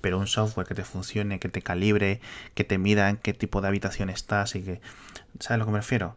[0.00, 2.20] Pero un software que te funcione, que te calibre,
[2.54, 4.80] que te mida en qué tipo de habitación estás y que...
[5.38, 6.16] ¿Sabes a lo que me refiero?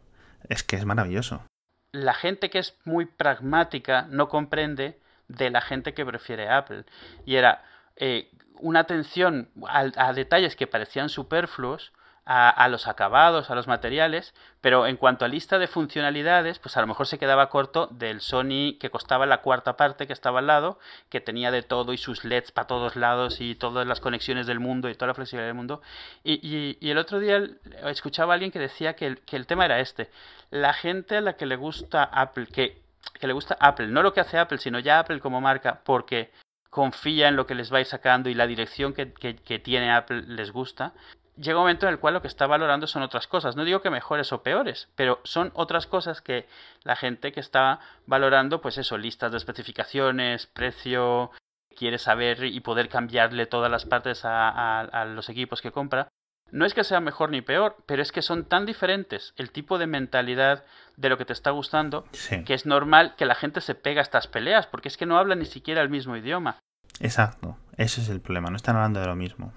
[0.50, 1.44] Es que es maravilloso.
[1.92, 6.86] La gente que es muy pragmática no comprende de la gente que prefiere Apple.
[7.26, 7.64] Y era
[7.96, 11.94] eh, una atención a detalles que parecían superfluos
[12.26, 16.82] a, los acabados, a los materiales, pero en cuanto a lista de funcionalidades, pues a
[16.82, 20.48] lo mejor se quedaba corto del Sony que costaba la cuarta parte que estaba al
[20.48, 24.48] lado, que tenía de todo y sus LEDs para todos lados y todas las conexiones
[24.48, 25.82] del mundo y toda la flexibilidad del mundo.
[26.24, 27.42] Y, y, el otro día
[27.86, 30.10] escuchaba a alguien que decía que el, que el tema era este.
[30.50, 32.82] La gente a la que le gusta Apple, que,
[33.20, 36.32] que le gusta Apple, no lo que hace Apple, sino ya Apple como marca, porque
[36.74, 40.52] confía en lo que les vais sacando y la dirección que, que, tiene Apple les
[40.52, 40.94] gusta,
[41.36, 43.56] llega un momento en el cual lo que está valorando son otras cosas.
[43.56, 46.48] No digo que mejores o peores, pero son otras cosas que
[46.84, 51.32] la gente que está valorando, pues eso, listas de especificaciones, precio,
[51.76, 56.08] quiere saber y poder cambiarle todas las partes a, los equipos que compra.
[56.52, 59.80] No es que sea mejor ni peor, pero es que son tan diferentes el tipo
[59.80, 60.66] de mentalidad
[60.98, 62.06] de lo que te está gustando
[62.46, 65.18] que es normal que la gente se pega a estas peleas, porque es que no
[65.18, 66.60] habla ni siquiera el mismo idioma.
[67.00, 69.52] Exacto, ese es el problema, no están hablando de lo mismo.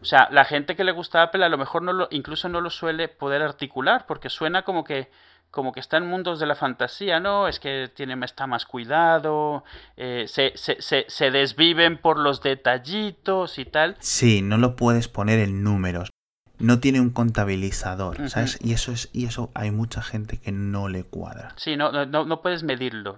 [0.00, 2.60] O sea, la gente que le gusta Apple a lo mejor no lo, incluso no
[2.60, 5.10] lo suele poder articular porque suena como que
[5.50, 7.48] como que está en mundos de la fantasía, ¿no?
[7.48, 9.64] Es que tiene, está más cuidado,
[9.96, 13.96] eh, se, se, se, desviven por los detallitos y tal.
[13.98, 16.10] Sí, no lo puedes poner en números.
[16.58, 18.58] No tiene un contabilizador, ¿sabes?
[18.60, 21.54] Y eso es y eso hay mucha gente que no le cuadra.
[21.56, 23.16] Sí, no, no, no puedes medirlo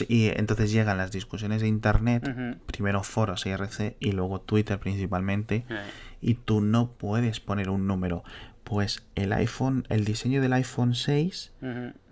[0.00, 2.22] y entonces llegan las discusiones de internet,
[2.66, 5.64] primero foros IRC y luego Twitter principalmente,
[6.20, 8.24] y tú no puedes poner un número.
[8.64, 11.52] Pues el iPhone, el diseño del iPhone 6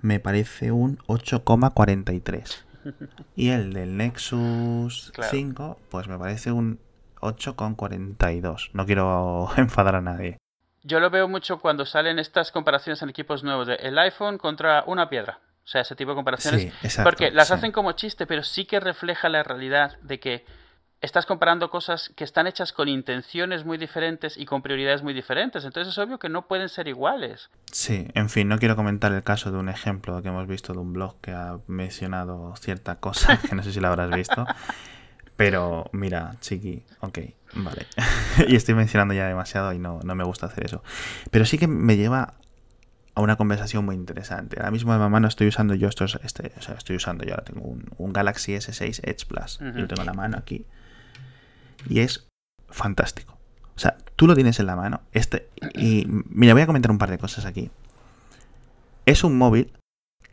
[0.03, 2.65] me parece un 8,43.
[3.37, 6.81] y el del Nexus 5, pues me parece un
[7.21, 8.71] 8,42.
[8.73, 10.39] No quiero enfadar a nadie.
[10.83, 14.83] Yo lo veo mucho cuando salen estas comparaciones en equipos nuevos de el iPhone contra
[14.87, 15.41] una piedra.
[15.71, 16.63] O sea, ese tipo de comparaciones.
[16.63, 17.55] Sí, exacto, porque las sí.
[17.55, 20.45] hacen como chiste, pero sí que refleja la realidad de que
[21.01, 25.65] estás comparando cosas que están hechas con intenciones muy diferentes y con prioridades muy diferentes.
[25.65, 27.51] Entonces es obvio que no pueden ser iguales.
[27.71, 30.81] Sí, en fin, no quiero comentar el caso de un ejemplo que hemos visto de
[30.81, 34.45] un blog que ha mencionado cierta cosa, que no sé si la habrás visto.
[35.37, 37.19] Pero mira, chiqui, ok,
[37.55, 37.87] vale.
[38.49, 40.83] y estoy mencionando ya demasiado y no, no me gusta hacer eso.
[41.31, 42.35] Pero sí que me lleva
[43.21, 44.57] a una conversación muy interesante.
[44.59, 47.33] Ahora mismo de mamá no estoy usando yo estos, este, o sea, estoy usando yo
[47.35, 49.59] ahora tengo un, un Galaxy S6 Edge Plus.
[49.61, 50.67] Y lo tengo en la mano aquí.
[51.89, 52.27] Y es
[52.69, 53.39] fantástico.
[53.77, 55.01] O sea, tú lo tienes en la mano.
[55.13, 57.71] Este, y mira, voy a comentar un par de cosas aquí.
[59.07, 59.73] Es un móvil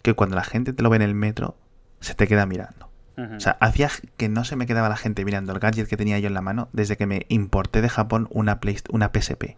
[0.01, 1.55] que cuando la gente te lo ve en el metro,
[1.99, 2.89] se te queda mirando.
[3.37, 6.19] O sea, hacía que no se me quedaba la gente mirando el gadget que tenía
[6.19, 9.57] yo en la mano desde que me importé de Japón una, Play- una PSP.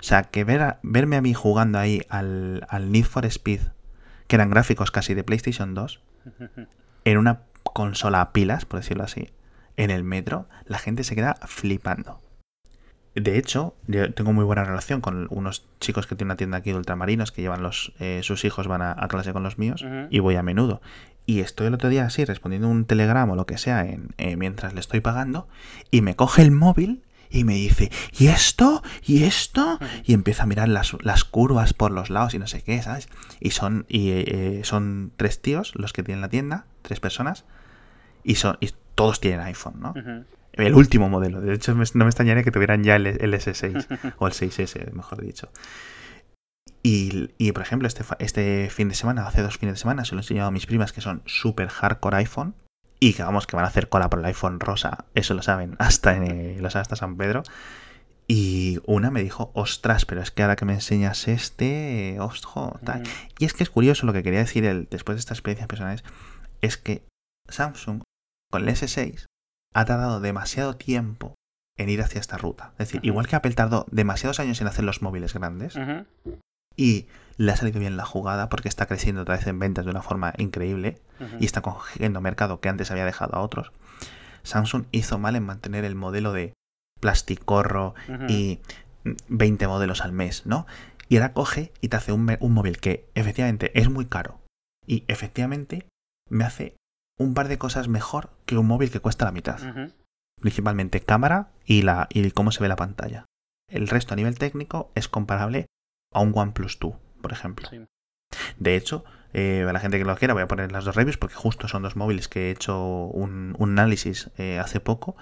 [0.00, 3.60] O sea, que ver a- verme a mí jugando ahí al, al Need for Speed,
[4.26, 6.00] que eran gráficos casi de PlayStation 2,
[7.04, 9.30] en una consola a pilas, por decirlo así,
[9.76, 12.20] en el metro, la gente se queda flipando.
[13.16, 16.70] De hecho, yo tengo muy buena relación con unos chicos que tienen una tienda aquí
[16.70, 19.82] de ultramarinos que llevan los eh, sus hijos van a, a clase con los míos
[20.10, 20.80] y voy a menudo.
[21.26, 24.36] Y estoy el otro día así respondiendo un telegrama o lo que sea en, eh,
[24.36, 25.48] mientras le estoy pagando
[25.90, 28.82] y me coge el móvil y me dice, ¿y esto?
[29.06, 29.78] ¿Y esto?
[30.04, 33.08] Y empieza a mirar las, las curvas por los lados y no sé qué, ¿sabes?
[33.38, 37.44] Y son, y, eh, son tres tíos los que tienen la tienda, tres personas,
[38.24, 39.94] y, son, y todos tienen iPhone, ¿no?
[40.52, 41.40] El último modelo.
[41.40, 45.22] De hecho, no me extrañaría que tuvieran ya el, el S6 o el 6S, mejor
[45.22, 45.48] dicho.
[46.82, 50.14] Y, y, por ejemplo, este, este fin de semana, hace dos fines de semana, se
[50.14, 52.54] lo he enseñado a mis primas que son super hardcore iPhone
[53.00, 55.74] y que vamos, que van a hacer cola por el iPhone rosa, eso lo saben,
[55.78, 57.42] hasta en, lo sabe hasta San Pedro.
[58.28, 63.02] Y una me dijo, ostras, pero es que ahora que me enseñas este, ojo, tal.
[63.40, 66.04] Y es que es curioso lo que quería decir el, después de estas experiencias personales,
[66.60, 67.02] es que
[67.48, 68.02] Samsung
[68.52, 69.24] con el S6
[69.74, 71.34] ha tardado demasiado tiempo
[71.76, 72.72] en ir hacia esta ruta.
[72.72, 75.76] Es decir, igual que Apple tardó demasiados años en hacer los móviles grandes.
[76.76, 77.06] Y
[77.36, 80.02] le ha salido bien la jugada porque está creciendo otra vez en ventas de una
[80.02, 80.98] forma increíble
[81.38, 83.72] y está cogiendo mercado que antes había dejado a otros.
[84.42, 86.54] Samsung hizo mal en mantener el modelo de
[87.00, 88.24] plasticorro Ujú.
[88.28, 88.60] y
[89.28, 90.66] 20 modelos al mes, ¿no?
[91.08, 94.40] Y ahora coge y te hace un, móvil que efectivamente es muy caro
[94.86, 95.86] y efectivamente
[96.28, 96.76] me hace
[97.18, 99.58] un par de cosas mejor que un móvil que cuesta la mitad.
[100.40, 103.24] Principalmente cámara y, la, y cómo se ve la pantalla.
[103.68, 105.66] El resto a nivel técnico es comparable
[106.12, 107.68] a un OnePlus 2, por ejemplo.
[107.68, 107.80] Sí.
[108.58, 111.16] De hecho, eh, a la gente que lo quiera voy a poner las dos reviews
[111.16, 115.16] porque justo son dos móviles que he hecho un, un análisis eh, hace poco.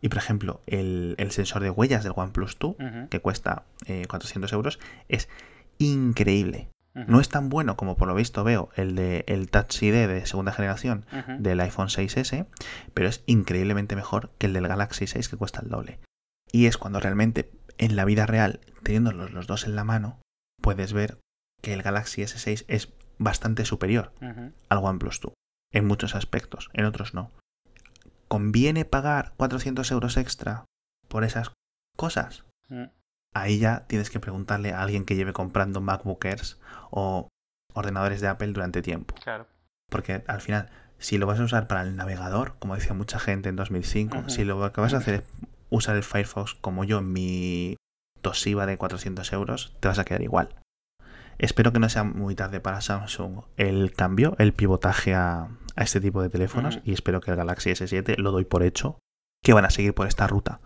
[0.00, 3.08] Y por ejemplo, el, el sensor de huellas del OnePlus 2, Ujú.
[3.08, 5.28] que cuesta eh, 400 euros, es
[5.78, 6.68] increíble.
[7.06, 10.26] No es tan bueno como por lo visto veo el de el Touch ID de
[10.26, 11.06] segunda generación
[11.38, 12.46] del iPhone 6S,
[12.92, 16.00] pero es increíblemente mejor que el del Galaxy 6 que cuesta el doble.
[16.50, 20.20] Y es cuando realmente en la vida real, teniendo los, dos en la mano,
[20.60, 21.18] puedes ver
[21.62, 24.12] que el Galaxy S6 es bastante superior
[24.68, 25.32] al OnePlus 2
[25.72, 27.30] en muchos aspectos, en otros no.
[28.28, 30.64] ¿Conviene pagar 400 euros extra
[31.08, 31.52] por esas
[31.96, 32.44] cosas?
[32.70, 32.90] Ujú.
[33.34, 36.58] Ahí ya tienes que preguntarle a alguien que lleve comprando MacBookers
[36.90, 37.28] o
[37.74, 39.14] ordenadores de Apple durante tiempo.
[39.22, 39.46] Claro.
[39.90, 43.48] Porque al final, si lo vas a usar para el navegador, como decía mucha gente
[43.48, 44.30] en 2005, Ujú.
[44.30, 45.22] si lo que vas a hacer es
[45.70, 47.76] usar el Firefox como yo en mi
[48.22, 50.54] Toshiba de 400 euros, te vas a quedar igual.
[51.38, 56.00] Espero que no sea muy tarde para Samsung el cambio, el pivotaje a, a este
[56.00, 58.98] tipo de teléfonos y espero que el Galaxy S7 lo doy por hecho,
[59.44, 60.60] que van a seguir por esta ruta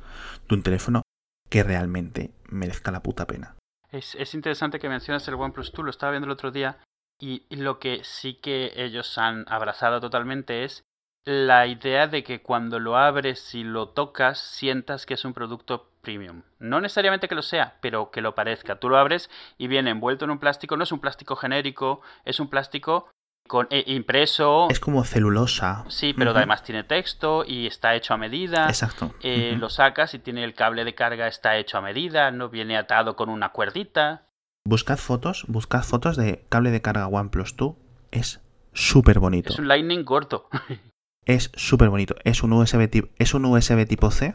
[0.48, 1.02] de un teléfono
[1.50, 3.56] que realmente merezca la puta pena.
[3.90, 6.78] Es, es interesante que mencionas el OnePlus 2, lo estaba viendo el otro día,
[7.20, 10.82] y y lo que sí que ellos han abrazado totalmente es
[11.24, 15.90] la idea de que cuando lo abres y lo tocas, sientas que es un producto
[16.00, 16.42] premium.
[16.58, 18.76] No necesariamente que lo sea, pero que lo parezca.
[18.76, 22.40] Tú lo abres y viene envuelto en un plástico, no es un plástico genérico, es
[22.40, 23.08] un plástico
[23.48, 24.68] con eh, impreso.
[24.70, 25.84] Es como celulosa.
[25.88, 28.66] Sí, pero además tiene texto y está hecho a medida.
[28.66, 29.14] Exacto.
[29.22, 29.56] Eh.
[29.58, 33.14] Lo sacas y tiene el cable de carga, está hecho a medida, no viene atado
[33.14, 34.26] con una cuerdita.
[34.64, 37.74] Buscad fotos, buscad fotos de cable de carga OnePlus 2.
[38.10, 38.40] Es
[38.72, 39.52] súper bonito.
[39.52, 40.48] Es un Lightning gordo.
[41.26, 42.14] Es súper bonito.
[42.24, 44.34] Es un USB tipo, es un USB tipo C.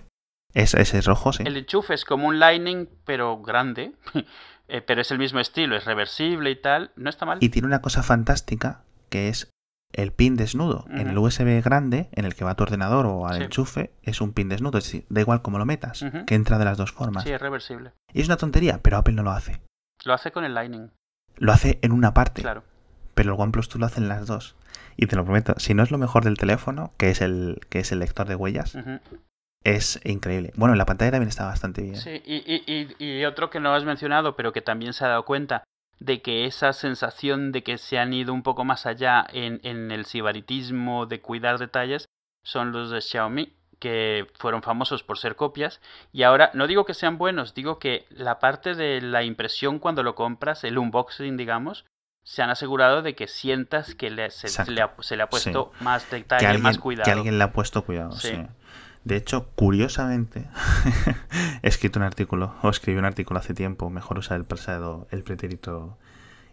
[0.54, 1.44] Es ese rojo, sí.
[1.46, 3.94] El enchufe es como un Lightning, pero grande.
[4.70, 6.92] Eh, pero es el mismo estilo, es reversible y tal.
[6.98, 7.38] No está mal.
[7.40, 9.50] Y tiene una cosa fantástica que es
[9.94, 11.18] el pin desnudo en el.
[11.18, 13.44] USB grande, en el que va tu ordenador o al Sí.
[13.44, 14.78] enchufe, es un pin desnudo.
[14.80, 17.24] Es decir, da igual cómo lo metas, que entra de las dos formas.
[17.24, 17.94] Sí, es reversible.
[18.12, 19.62] Y es una tontería, pero Apple no lo hace.
[20.04, 20.92] Lo hace con el Lightning,
[21.38, 22.64] Lo hace en una parte, claro.
[23.16, 24.58] pero el OnePlus tú lo haces en las dos.
[24.96, 27.80] Y te lo prometo, si no es lo mejor del teléfono, que es el, que
[27.80, 28.78] es el lector de huellas,
[29.64, 30.54] es increíble.
[30.56, 31.96] Bueno, la pantalla también está bastante bien.
[31.98, 35.10] Sí, y, y, y, y otro que no has mencionado, pero que también se ha
[35.10, 35.64] dado cuenta
[36.00, 39.92] de que esa sensación de que se han ido un poco más allá en, en
[39.92, 42.06] el sibaritismo de cuidar detalles
[42.44, 45.82] son los de Xiaomi, que fueron famosos por ser copias.
[46.12, 50.02] Y ahora, no digo que sean buenos, digo que la parte de la impresión cuando
[50.02, 51.86] lo compras, el unboxing, digamos,
[52.28, 54.74] se han asegurado de que sientas que le, se, Exacto.
[54.74, 57.06] le ha, se le ha puesto más detalle, que alguien, más cuidado.
[57.06, 58.12] que alguien le ha puesto cuidado.
[58.12, 58.32] Sí.
[58.32, 58.46] sí.
[59.06, 60.46] De hecho, curiosamente,
[61.62, 65.24] he escrito un artículo, o escribí un artículo hace tiempo, mejor usar el presado, el
[65.24, 65.98] pretérito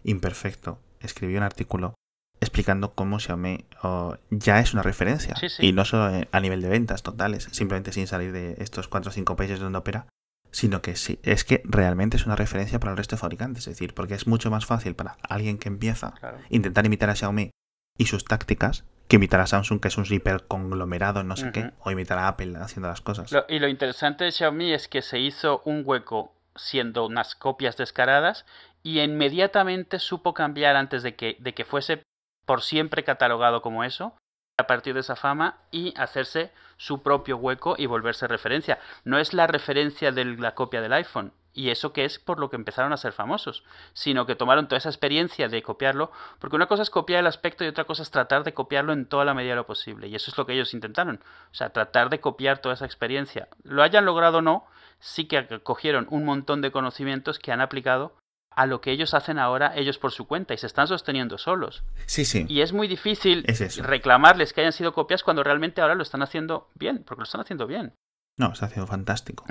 [0.05, 0.79] imperfecto.
[1.01, 1.93] Escribí un artículo
[2.39, 5.35] explicando cómo Xiaomi oh, ya es una referencia.
[5.35, 5.67] Sí, sí.
[5.67, 9.09] Y no solo eh, a nivel de ventas totales, simplemente sin salir de estos 4
[9.09, 10.07] o 5 países donde opera,
[10.55, 13.67] sino que sí, es que realmente es una referencia para el resto de fabricantes.
[13.67, 16.37] Es decir, porque es mucho más fácil para alguien que empieza Claro.
[16.49, 17.51] intentar imitar a Xiaomi
[17.97, 21.71] y sus tácticas que imitar a Samsung, que es un hiper conglomerado, no sé qué,
[21.81, 23.33] o imitar a Apple haciendo las cosas.
[23.33, 27.75] Lo- y lo interesante de Xiaomi es que se hizo un hueco siendo unas copias
[27.75, 28.45] descaradas
[28.81, 32.01] y inmediatamente supo cambiar antes de que, de que fuese
[32.45, 34.15] por siempre catalogado como eso,
[34.57, 38.79] a partir de esa fama y hacerse su propio hueco y volverse referencia.
[39.03, 42.49] No es la referencia de la copia del iPhone, y eso que es por lo
[42.49, 46.67] que empezaron a ser famosos, sino que tomaron toda esa experiencia de copiarlo, porque una
[46.67, 49.33] cosa es copiar el aspecto y otra cosa es tratar de copiarlo en toda la
[49.33, 52.19] medida de lo posible, y eso es lo que ellos intentaron, o sea, tratar de
[52.19, 53.47] copiar toda esa experiencia.
[53.63, 54.67] Lo hayan logrado o no,
[54.99, 58.15] sí que cogieron un montón de conocimientos que han aplicado
[58.55, 61.83] a lo que ellos hacen ahora ellos por su cuenta y se están sosteniendo solos.
[62.05, 62.45] Sí, sí.
[62.47, 66.21] Y es muy difícil Es reclamarles que hayan sido copias cuando realmente ahora lo están
[66.21, 67.93] haciendo bien, porque lo están haciendo bien.
[68.37, 69.45] No, está haciendo fantástico.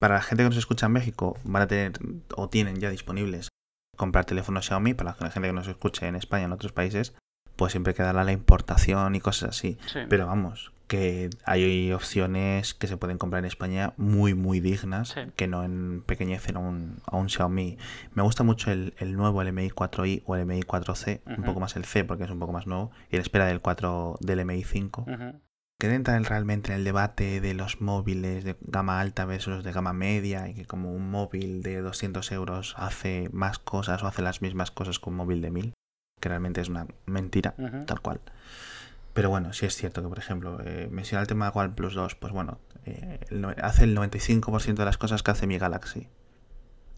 [0.00, 1.92] Para la gente que nos escucha en México, van a tener
[2.34, 3.48] o tienen ya disponibles
[3.96, 4.94] comprar teléfonos Xiaomi.
[4.94, 7.14] Para la gente que nos escuche en España, en otros países,
[7.56, 9.78] pues siempre quedará la importación y cosas así.
[9.86, 10.00] Sí.
[10.08, 15.20] Pero vamos, que hay opciones que se pueden comprar en España muy, muy dignas, Sí.
[15.36, 17.78] que no empequeñecen a un, a un Xiaomi.
[18.12, 21.60] Me gusta mucho el, el nuevo, el MI 4i o el MI 4C, un poco
[21.60, 24.44] más el C porque es un poco más nuevo, y en espera del 4 del
[24.44, 25.40] MI 5, Ujú.
[25.80, 29.72] que entran realmente en el debate de los móviles de gama alta versus los de
[29.72, 34.20] gama media, y que como un móvil de 200 euros hace más cosas o hace
[34.20, 35.72] las mismas cosas que un móvil de 1000,
[36.20, 37.54] que realmente es una mentira
[37.86, 38.20] tal cual.
[39.12, 42.14] Pero bueno, sí es cierto que, por ejemplo, eh, menciona el tema de OnePlus 2,
[42.14, 43.20] pues bueno, eh,
[43.62, 46.08] hace el 95% de las cosas que hace mi Galaxy.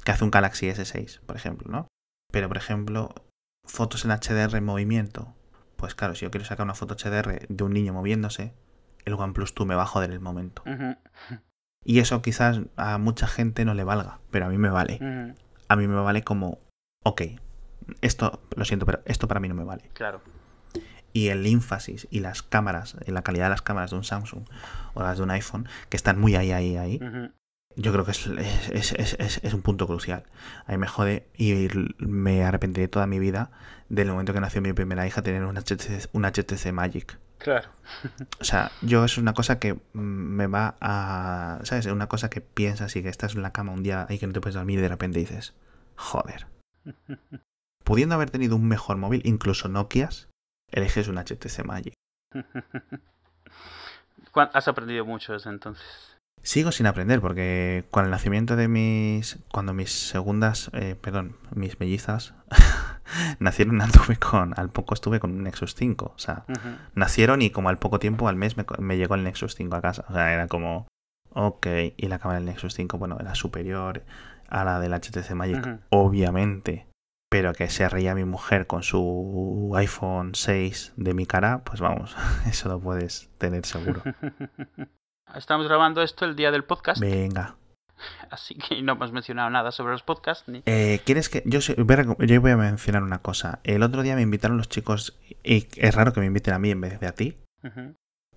[0.05, 1.89] Que hace un Galaxy S6, por ejemplo, ¿no?
[2.31, 3.15] Pero, por ejemplo,
[3.65, 5.35] fotos en HDR en movimiento.
[5.77, 8.55] Pues claro, si yo quiero sacar una foto HDR de un niño moviéndose,
[9.05, 10.63] el OnePlus 2 me va a joder el momento.
[11.85, 15.35] Y eso quizás a mucha gente no le valga, pero a mí me vale.
[15.69, 16.61] A mí me vale como,
[17.03, 17.23] ok,
[18.01, 19.91] esto, lo siento, pero esto para mí no me vale.
[19.93, 20.23] Claro.
[21.15, 24.45] Y el énfasis y las cámaras, la calidad de las cámaras de un Samsung
[24.93, 27.01] o las de un iPhone, que están muy ahí, ahí, ahí,
[27.77, 30.25] yo creo que es, es, es- es- un punto crucial.
[30.67, 33.51] A mí me jode y me arrepentiré toda mi vida
[33.89, 37.19] del momento que nació mi primera hija tener un HTC, un HTC Magic.
[37.39, 37.69] Claro.
[38.41, 41.59] O sea, yo es una cosa que me va a...
[41.65, 41.87] ¿Sabes?
[41.87, 44.27] Es una cosa que piensas y que estás en la cama un día y que
[44.27, 45.55] no te puedes dormir y de repente dices,
[45.97, 46.47] joder.
[47.85, 50.29] Pudiendo haber tenido un mejor móvil, incluso Nokias,
[50.73, 51.95] eliges un HTC Magic.
[54.33, 56.17] ¿Cuán- Has aprendido mucho desde entonces.
[56.43, 59.39] Sigo sin aprender porque con el nacimiento de mis...
[59.51, 60.71] Cuando mis segundas...
[60.75, 62.35] eh, perdón, mis mellizas
[63.39, 64.53] nacieron anduve con...
[64.59, 66.13] Al poco estuve con un Nexus 5.
[66.15, 66.45] O sea,
[66.95, 70.05] nacieron y como al poco tiempo, al mes, me, llegó el Nexus 5 a casa.
[70.09, 70.87] O sea, era como...
[71.31, 74.05] Ok, y la cámara del Nexus 5, bueno, era superior
[74.49, 76.87] a la del HTC Magic, obviamente.
[77.35, 82.15] Pero que se reía mi mujer con su iPhone 6 de mi cara, pues vamos,
[82.47, 84.03] eso lo puedes tener seguro.
[85.35, 87.57] Estamos grabando esto el día del podcast, Venga.
[88.31, 90.49] así que no hemos mencionado nada sobre los podcasts.
[90.49, 90.63] Ni...
[90.67, 91.43] Eh, ¿Quieres que.?
[91.45, 93.59] Yo, yo voy a mencionar una cosa.
[93.65, 96.71] El otro día me invitaron los chicos, y es raro que me inviten a mí
[96.71, 97.37] en vez de a ti,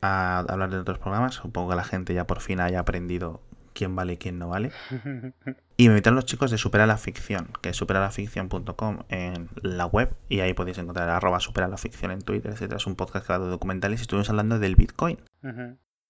[0.01, 1.35] a hablar de otros programas.
[1.35, 3.43] Supongo que la gente ya por fin haya aprendido
[3.77, 4.71] quién vale y quién no vale.
[5.79, 10.11] Y me invitaron los chicos de Supera la Ficción, que es superalaficción.com en la web,
[10.27, 12.77] y ahí podéis encontrar arroba supera la ficción en Twitter, etcétera.
[12.77, 15.19] Es un podcast que va de documentales y estuvimos hablando del Bitcoin.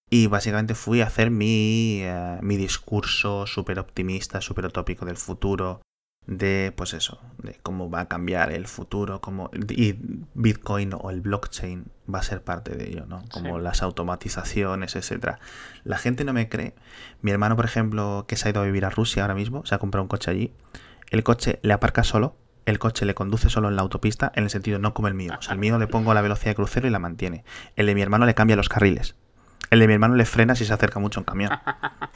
[0.09, 5.81] Y básicamente fui a hacer mi, eh, mi discurso súper optimista, súper utópico del futuro,
[6.27, 9.95] de pues eso, de cómo va a cambiar el futuro, cómo y
[10.33, 13.23] Bitcoin o el blockchain va a ser parte de ello, ¿no?
[13.31, 13.63] Como Sí.
[13.63, 15.39] las automatizaciones, etcétera.
[15.83, 16.75] La gente no me cree.
[17.21, 19.73] Mi hermano, por ejemplo, que se ha ido a vivir a Rusia ahora mismo, se
[19.75, 20.53] ha comprado un coche allí.
[21.09, 24.49] El coche le aparca solo, el coche le conduce solo en la autopista, en el
[24.49, 25.33] sentido no como el mío.
[25.39, 27.45] O sea, el mío le pongo la velocidad de crucero y la mantiene.
[27.77, 29.15] El de mi hermano le cambia los carriles.
[29.69, 31.51] El de mi hermano le frena si se acerca mucho a un camión.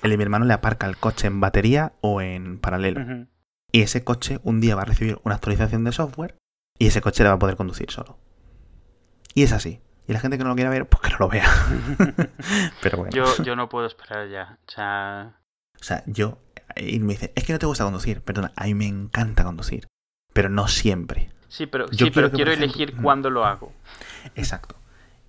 [0.04, 3.28] El de mi hermano le aparca el coche en batería o en paralelo.
[3.72, 6.36] Y ese coche un día va a recibir una actualización de software
[6.78, 8.18] y ese coche le va a poder conducir solo.
[9.34, 9.80] Y es así.
[10.08, 11.48] Y la gente que no lo quiera ver, pues que no lo vea.
[12.82, 13.12] Pero bueno.
[13.16, 14.58] Yo, yo no puedo esperar ya.
[14.68, 15.40] O sea,
[15.80, 16.38] O sea, yo...
[16.76, 18.22] Y me dice, es que no te gusta conducir.
[18.22, 19.88] Perdona, a mí me encanta conducir.
[20.34, 21.32] Pero no siempre.
[21.50, 23.04] sí, pero, Yo sí, quiero pero que, quiero ejemplo- elegir Ujú.
[23.04, 23.72] cuándo lo hago.
[24.36, 24.76] Exacto.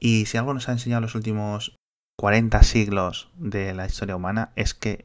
[0.00, 1.76] Y si algo nos ha enseñado los últimos
[2.18, 5.04] 40 siglos de la historia humana es que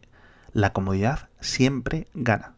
[0.54, 2.56] la comodidad siempre gana.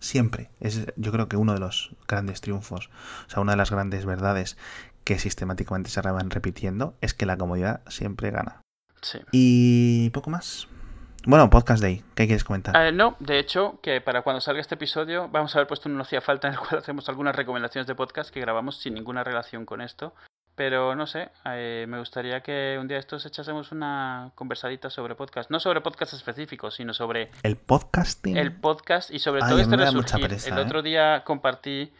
[0.00, 0.50] Siempre.
[0.60, 2.90] Es yo creo que uno de los grandes triunfos,
[3.26, 4.56] o sea, una de las grandes verdades
[5.04, 8.60] que sistemáticamente se van repitiendo es que la comodidad siempre gana.
[9.00, 9.18] Sí.
[9.32, 10.68] Y poco más.
[11.24, 12.76] Bueno, Podcast Day, ¿qué quieres comentar?
[12.76, 15.96] Eh, no, de hecho, que para cuando salga este episodio vamos a haber puesto un
[15.96, 19.24] no hacía falta en el cual hacemos algunas recomendaciones de podcast que grabamos sin ninguna
[19.24, 20.14] relación con esto.
[20.58, 25.14] Pero no sé, eh, me gustaría que un día de estos echásemos una conversadita sobre
[25.14, 25.52] podcast.
[25.52, 28.36] No sobre podcast específicos, sino sobre El podcasting.
[28.36, 29.60] el podcast y sobre Ay, todo
[30.08, 30.28] resurgir.
[30.28, 30.62] pereza, el ¿eh?
[30.62, 31.92] otro día compartí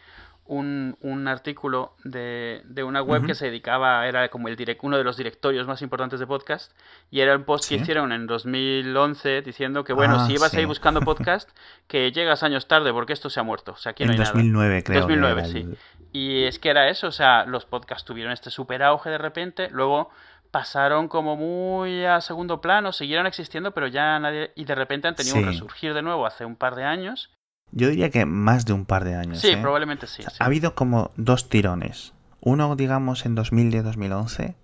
[0.49, 4.97] un, un artículo de, de una web que se dedicaba, era como el direct, uno
[4.97, 6.71] de los directorios más importantes de podcast,
[7.11, 7.75] y era un post Sí.
[7.75, 10.57] que hicieron en 2011 diciendo que, bueno, Ah, si ibas sí.
[10.57, 11.49] ahí buscando podcast,
[11.87, 13.73] que llegas años tarde porque esto se ha muerto.
[13.73, 14.95] O sea, aquí no en hay 2009 creo.
[14.95, 15.57] que 2009, era sí.
[15.59, 15.77] el-
[16.11, 19.69] y es que era eso, o sea, los podcasts tuvieron este super auge de repente,
[19.69, 20.09] luego
[20.49, 25.13] pasaron como muy a segundo plano, siguieron existiendo, pero ya nadie, y de repente han
[25.15, 25.49] tenido un Sí.
[25.51, 27.29] resurgir de nuevo hace un par de años.
[27.71, 29.39] Yo diría que más de un par de años.
[29.39, 29.57] Sí, ¿eh?
[29.61, 30.21] probablemente sí.
[30.21, 30.37] O sea, sí.
[30.39, 32.13] Ha habido como dos tirones.
[32.41, 34.55] Uno, digamos, en 2010-2011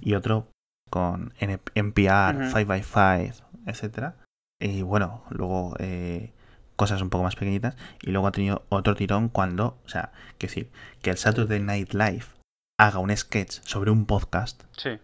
[0.00, 0.48] y otro
[0.90, 2.56] con NPR, Ujú.
[2.58, 4.16] 5x5, etcétera.
[4.58, 6.32] Y bueno, luego eh,
[6.76, 7.76] cosas un poco más pequeñitas.
[8.02, 10.70] Y luego ha tenido otro tirón cuando, o sea, quiero decir,
[11.02, 12.24] que el Saturday Night Live
[12.78, 14.98] haga un sketch sobre un podcast, Sí.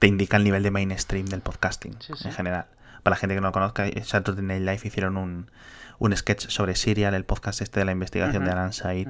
[0.00, 2.28] te indica el nivel de mainstream del podcasting Sí, sí.
[2.28, 2.66] en general.
[3.04, 5.50] Para la gente que no lo conozca, Saturday Night Live hicieron un,
[5.98, 9.08] un sketch sobre Serial, el podcast este de la investigación de Alan Said.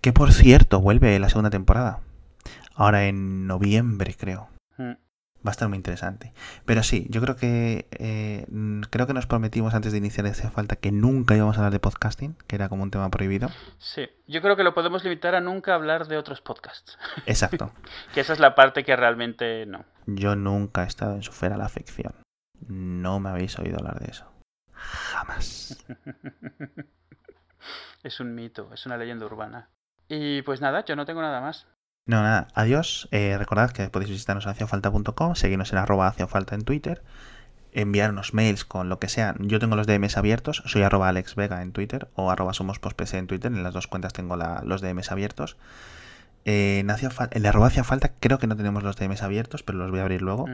[0.00, 2.00] Que por cierto, vuelve la segunda temporada.
[2.74, 4.48] Ahora en noviembre, creo.
[5.46, 6.32] Va a estar muy interesante.
[6.64, 8.46] Pero sí, yo creo que eh,
[8.88, 11.80] creo que nos prometimos antes de iniciar esta falta que nunca íbamos a hablar de
[11.80, 13.50] podcasting, que era como un tema prohibido.
[13.76, 16.98] Sí, yo creo que lo podemos limitar a nunca hablar de otros podcasts.
[17.26, 17.72] Exacto.
[18.14, 19.84] que esa es la parte que realmente no.
[20.06, 22.14] Yo nunca he estado en su fera la afección.
[22.66, 24.33] No me habéis oído hablar de eso.
[24.84, 25.84] Jamás.
[28.02, 29.70] es un mito, es una leyenda urbana.
[30.08, 31.66] Y pues nada, yo no tengo nada más.
[32.06, 33.08] No, nada, adiós.
[33.12, 37.02] Eh, recordad que podéis visitarnos en haciafalta.com, seguirnos en arroba haciafalta en Twitter,
[37.72, 39.34] enviarnos mails con lo que sea.
[39.38, 43.50] Yo tengo los DMs abiertos, soy arroba alexvega en Twitter o arroba somospospc en Twitter,
[43.50, 45.56] en las dos cuentas tengo la- los DMs abiertos.
[46.44, 49.62] Eh, en, Hacia Fal- en el arroba haciafalta creo que no tenemos los DMs abiertos,
[49.62, 50.44] pero los voy a abrir luego.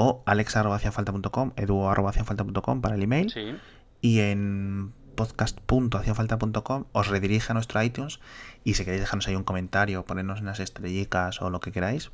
[0.00, 3.30] O alex arroba haciafalta.com, edu arroba haciafalta.com para el email.
[3.30, 3.56] Sí.
[4.00, 8.20] Y en podcast.haciafalta.com os redirige a nuestro iTunes
[8.62, 12.12] y si queréis dejarnos ahí un comentario, ponernos unas estrellicas o lo que queráis,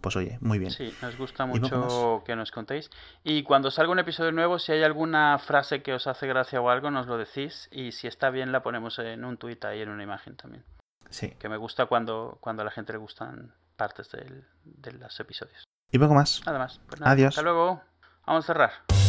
[0.00, 0.72] pues oye, muy bien.
[0.72, 2.90] Sí, nos gusta mucho que nos contéis.
[3.22, 6.68] Y cuando salga un episodio nuevo, si hay alguna frase que os hace gracia o
[6.70, 7.68] algo, nos lo decís.
[7.70, 10.64] Y si está bien, la ponemos en un tuit ahí, en una imagen también.
[11.10, 11.30] Sí.
[11.38, 15.62] Que me gusta cuando, cuando a la gente le gustan partes del- de los episodios.
[15.92, 16.40] Y poco más.
[16.46, 16.80] Nada más.
[16.86, 17.28] Pues nada, Adiós.
[17.28, 17.82] Hasta luego.
[18.26, 18.99] Vamos a cerrar.